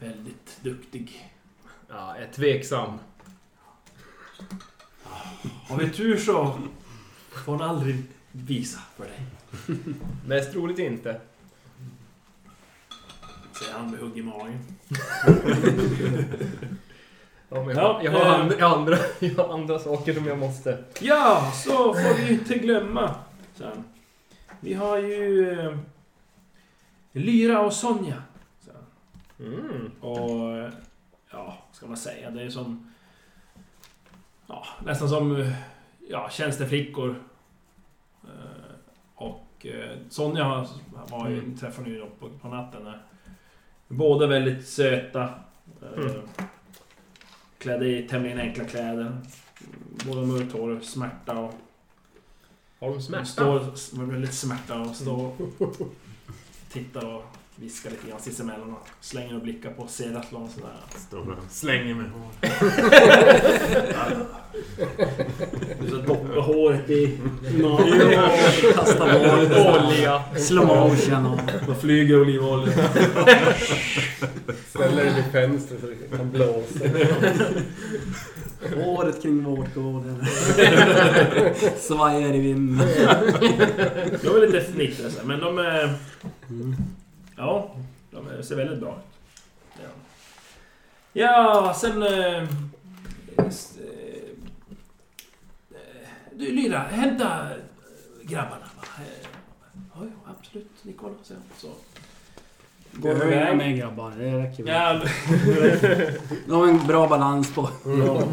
[0.00, 1.30] Väldigt duktig.
[1.88, 2.98] Ja, jag är tveksam.
[5.68, 6.58] Har vi tur så
[7.30, 8.02] får hon aldrig
[8.32, 9.20] visa för dig.
[10.26, 11.20] Mest troligt inte.
[13.58, 14.58] Säger han med hugg i magen.
[17.48, 18.40] Ja, men Ja, jag, har eh.
[18.40, 20.84] andra, jag, har andra, jag har andra saker som jag måste...
[21.00, 23.14] Ja, så får vi inte glömma
[23.54, 23.84] sen.
[24.60, 25.76] Vi har ju eh,
[27.12, 28.22] Lyra och Sonja.
[29.40, 29.90] Mm.
[30.00, 30.70] Och eh,
[31.30, 32.30] ja, ska man säga?
[32.30, 32.92] Det är som...
[34.46, 35.52] Ja, nästan som eh,
[36.08, 37.16] ja, tjänsteflickor.
[38.24, 38.74] Eh,
[39.14, 40.66] Och eh, Sonja
[41.10, 41.56] var ju, Mm.
[41.56, 43.02] träffade ni ju på, på natten där.
[43.88, 45.22] Båda väldigt söta.
[45.82, 46.12] eh, Mm.
[47.58, 49.16] Klädda i tämligen enkla kläder.
[50.06, 51.54] Båda mörkt hår, smärta och...
[52.80, 53.24] Har de De smärta?
[53.24, 55.36] står s- med väldigt smärta och står och
[56.72, 57.24] tittar och
[57.56, 60.70] viskar lite grann sinsemellan och slänger och blickar på Seratlon sådär.
[60.96, 62.30] Står och slänger med hår.
[65.80, 67.18] Du så doppar håret i...
[68.74, 69.52] Kasta boll.
[69.52, 70.22] Olja!
[70.36, 71.40] Slow motion och...
[71.66, 72.72] Då flyger olivolja.
[74.68, 76.84] Ställer det vid fönstret så det kan blåsa.
[78.84, 80.26] Håret kring vårtgården.
[81.78, 82.88] Svajar i vinden.
[84.22, 85.94] De är lite fnittriga men de är...
[86.50, 86.74] Mm.
[87.36, 87.70] Ja,
[88.10, 89.40] de är, ser väldigt bra ut.
[89.82, 89.88] Ja,
[91.12, 92.02] ja sen...
[92.02, 92.48] Eh,
[93.48, 94.22] s- eh,
[96.34, 97.48] du Lyra, hämta
[98.22, 98.66] grabbarna.
[98.98, 99.28] Eh,
[99.94, 100.70] Ja, ja, absolut.
[100.82, 101.14] Nikola.
[101.22, 101.68] Så, så.
[102.92, 103.56] Går vi iväg.
[103.56, 104.12] med grabbar?
[104.18, 104.74] Det räcker väl.
[104.74, 105.00] Ja,
[106.46, 107.68] De har en bra balans på.
[107.84, 108.24] Ja.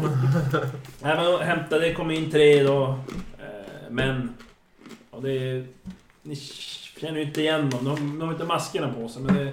[1.02, 2.98] Nej men de hämtade, det kom in tre då.
[3.38, 4.34] Eh, men...
[5.10, 5.66] Och det...
[6.26, 7.84] Ni känner ju inte igen dem.
[7.84, 9.52] De, de har inte maskerna på sig men det...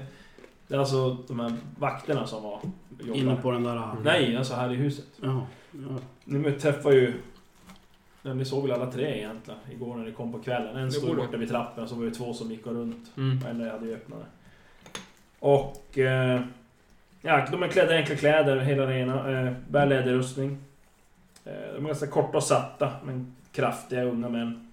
[0.72, 2.60] Det är alltså de här vakterna som var...
[3.14, 3.96] Inne på den där...
[4.04, 5.06] Nej, alltså här i huset.
[5.22, 5.48] Ja.
[5.72, 5.98] ja.
[6.24, 7.14] Ni träffar ju...
[8.22, 10.78] Ja, ni såg väl alla tre egentligen igår när ni kom på kvällen.
[10.78, 13.12] En stod borta vid trappen och så var det två som gick runt.
[13.18, 13.46] Mm.
[13.46, 14.26] Eller hade ju öppnat det.
[15.40, 15.98] Och...
[15.98, 16.42] Eh,
[17.22, 19.32] ja, de är klädda i enkla kläder, hela rena.
[19.32, 20.58] Eh, bär läderrustning.
[21.46, 24.71] Eh, de är ganska korta och satta, men kraftiga unga män.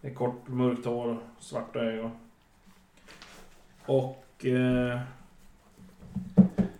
[0.00, 2.10] Med kort mörkt hår och svarta ögon.
[3.86, 4.24] Och...
[4.46, 5.00] Eh,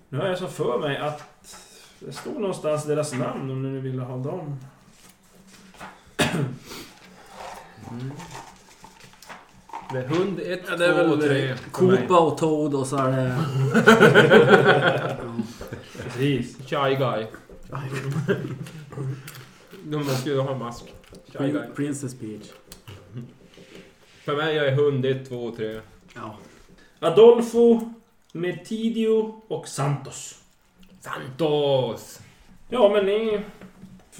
[0.09, 1.25] nu har jag så för mig att
[2.01, 4.57] det stod någonstans deras namn om ni ville ha dem.
[9.93, 11.55] Det är hund 1, Ja, det är 2 och väl 3.
[11.73, 13.37] Koopa och Toad och så är det...
[16.03, 16.57] Precis.
[16.57, 17.27] Shy guy.
[19.85, 20.95] De måste ju ha mask.
[21.33, 22.51] Prin- Princess Peach.
[24.29, 25.81] För mig jag är hund 1, 2 och 3.
[26.15, 26.37] Ja.
[26.99, 27.81] Adolfo,
[28.33, 30.43] Metidio och Santos.
[31.01, 32.21] Santos!
[32.69, 33.41] Ja, men ni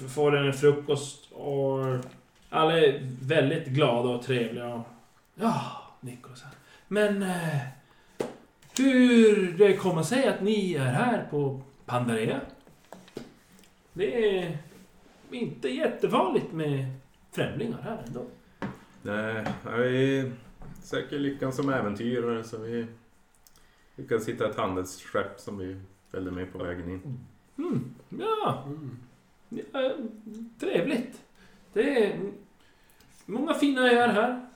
[0.07, 1.79] får en frukost och
[2.49, 4.83] alla är väldigt glada och trevliga.
[5.35, 5.61] Ja,
[5.99, 6.43] Nikos.
[6.43, 6.51] här.
[6.87, 7.59] Men eh,
[8.77, 12.41] hur det kommer sig att ni är här på Pandarea?
[13.93, 14.57] Det är
[15.31, 16.85] inte jättevanligt med
[17.31, 18.25] främlingar här ändå.
[19.01, 19.45] Nej,
[19.77, 20.31] vi
[20.83, 22.87] söker lyckan som äventyrare så vi
[23.95, 25.81] lyckades hitta ett handelsskepp som vi
[26.11, 27.19] följde med på vägen in.
[27.57, 28.97] Mm, ja, Mm.
[29.73, 29.93] ja,
[30.59, 31.21] trevligt.
[31.73, 32.19] Det är
[33.25, 34.47] många fina öar här.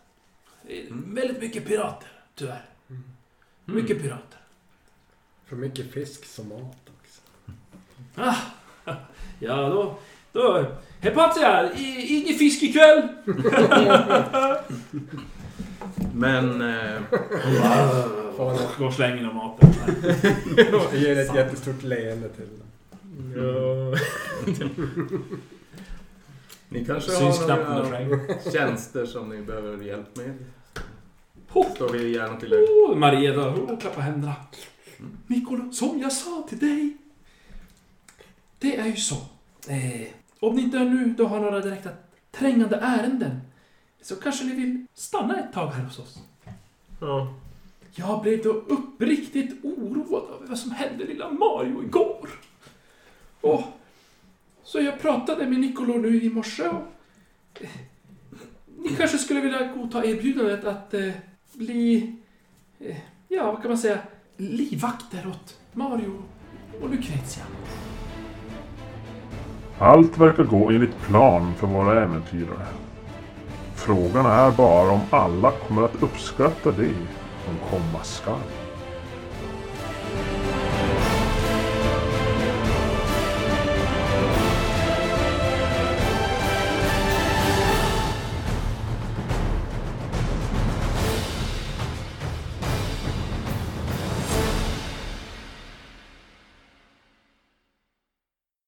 [0.69, 1.15] Mm.
[1.15, 2.65] Väldigt mycket pirater, tyvärr.
[2.89, 3.03] Mm.
[3.65, 4.39] Mycket pirater.
[5.45, 7.21] För mycket fisk som mat också.
[8.15, 8.35] Ah,
[9.39, 9.99] ja, då...
[10.33, 10.65] Då...
[10.99, 13.07] Hepatia, i- ingen fisk ikväll!
[16.15, 17.01] Men eh,
[18.37, 19.69] Får han Går och slänger av maten.
[20.93, 22.67] ger ett jättestort leende till dem.
[23.35, 23.97] Ja.
[26.69, 27.97] ni kanske Syns har knappt några
[28.53, 30.37] tjänster som ni behöver hjälp med?
[31.75, 32.57] Står vi gärna till er.
[32.59, 34.35] oh, Maria då, oh, klappa händerna.
[35.27, 36.97] Nikola, som jag sa till dig.
[38.59, 39.15] Det är ju så.
[39.67, 40.07] Eh,
[40.47, 41.89] om ni inte nu då har några direkta
[42.31, 43.41] trängande ärenden.
[44.01, 46.17] Så kanske ni vill stanna ett tag här hos oss.
[46.99, 47.33] ja.
[47.95, 52.29] Jag blev då uppriktigt oroad över vad som hände lilla Mario igår.
[53.41, 53.63] Och
[54.63, 57.61] så jag pratade med Nicolo nu i morse och...
[57.61, 57.69] eh,
[58.77, 61.09] Ni kanske skulle vilja godta erbjudandet att eh,
[61.53, 62.15] bli...
[62.79, 63.99] Eh, ja, vad kan man säga?
[64.37, 66.23] Livvakter åt Mario
[66.81, 67.43] och Lucrezia.
[69.83, 72.67] Allt verkar gå enligt plan för våra äventyrare.
[73.75, 76.93] Frågan är bara om alla kommer att uppskatta det
[77.45, 78.62] som komma skall.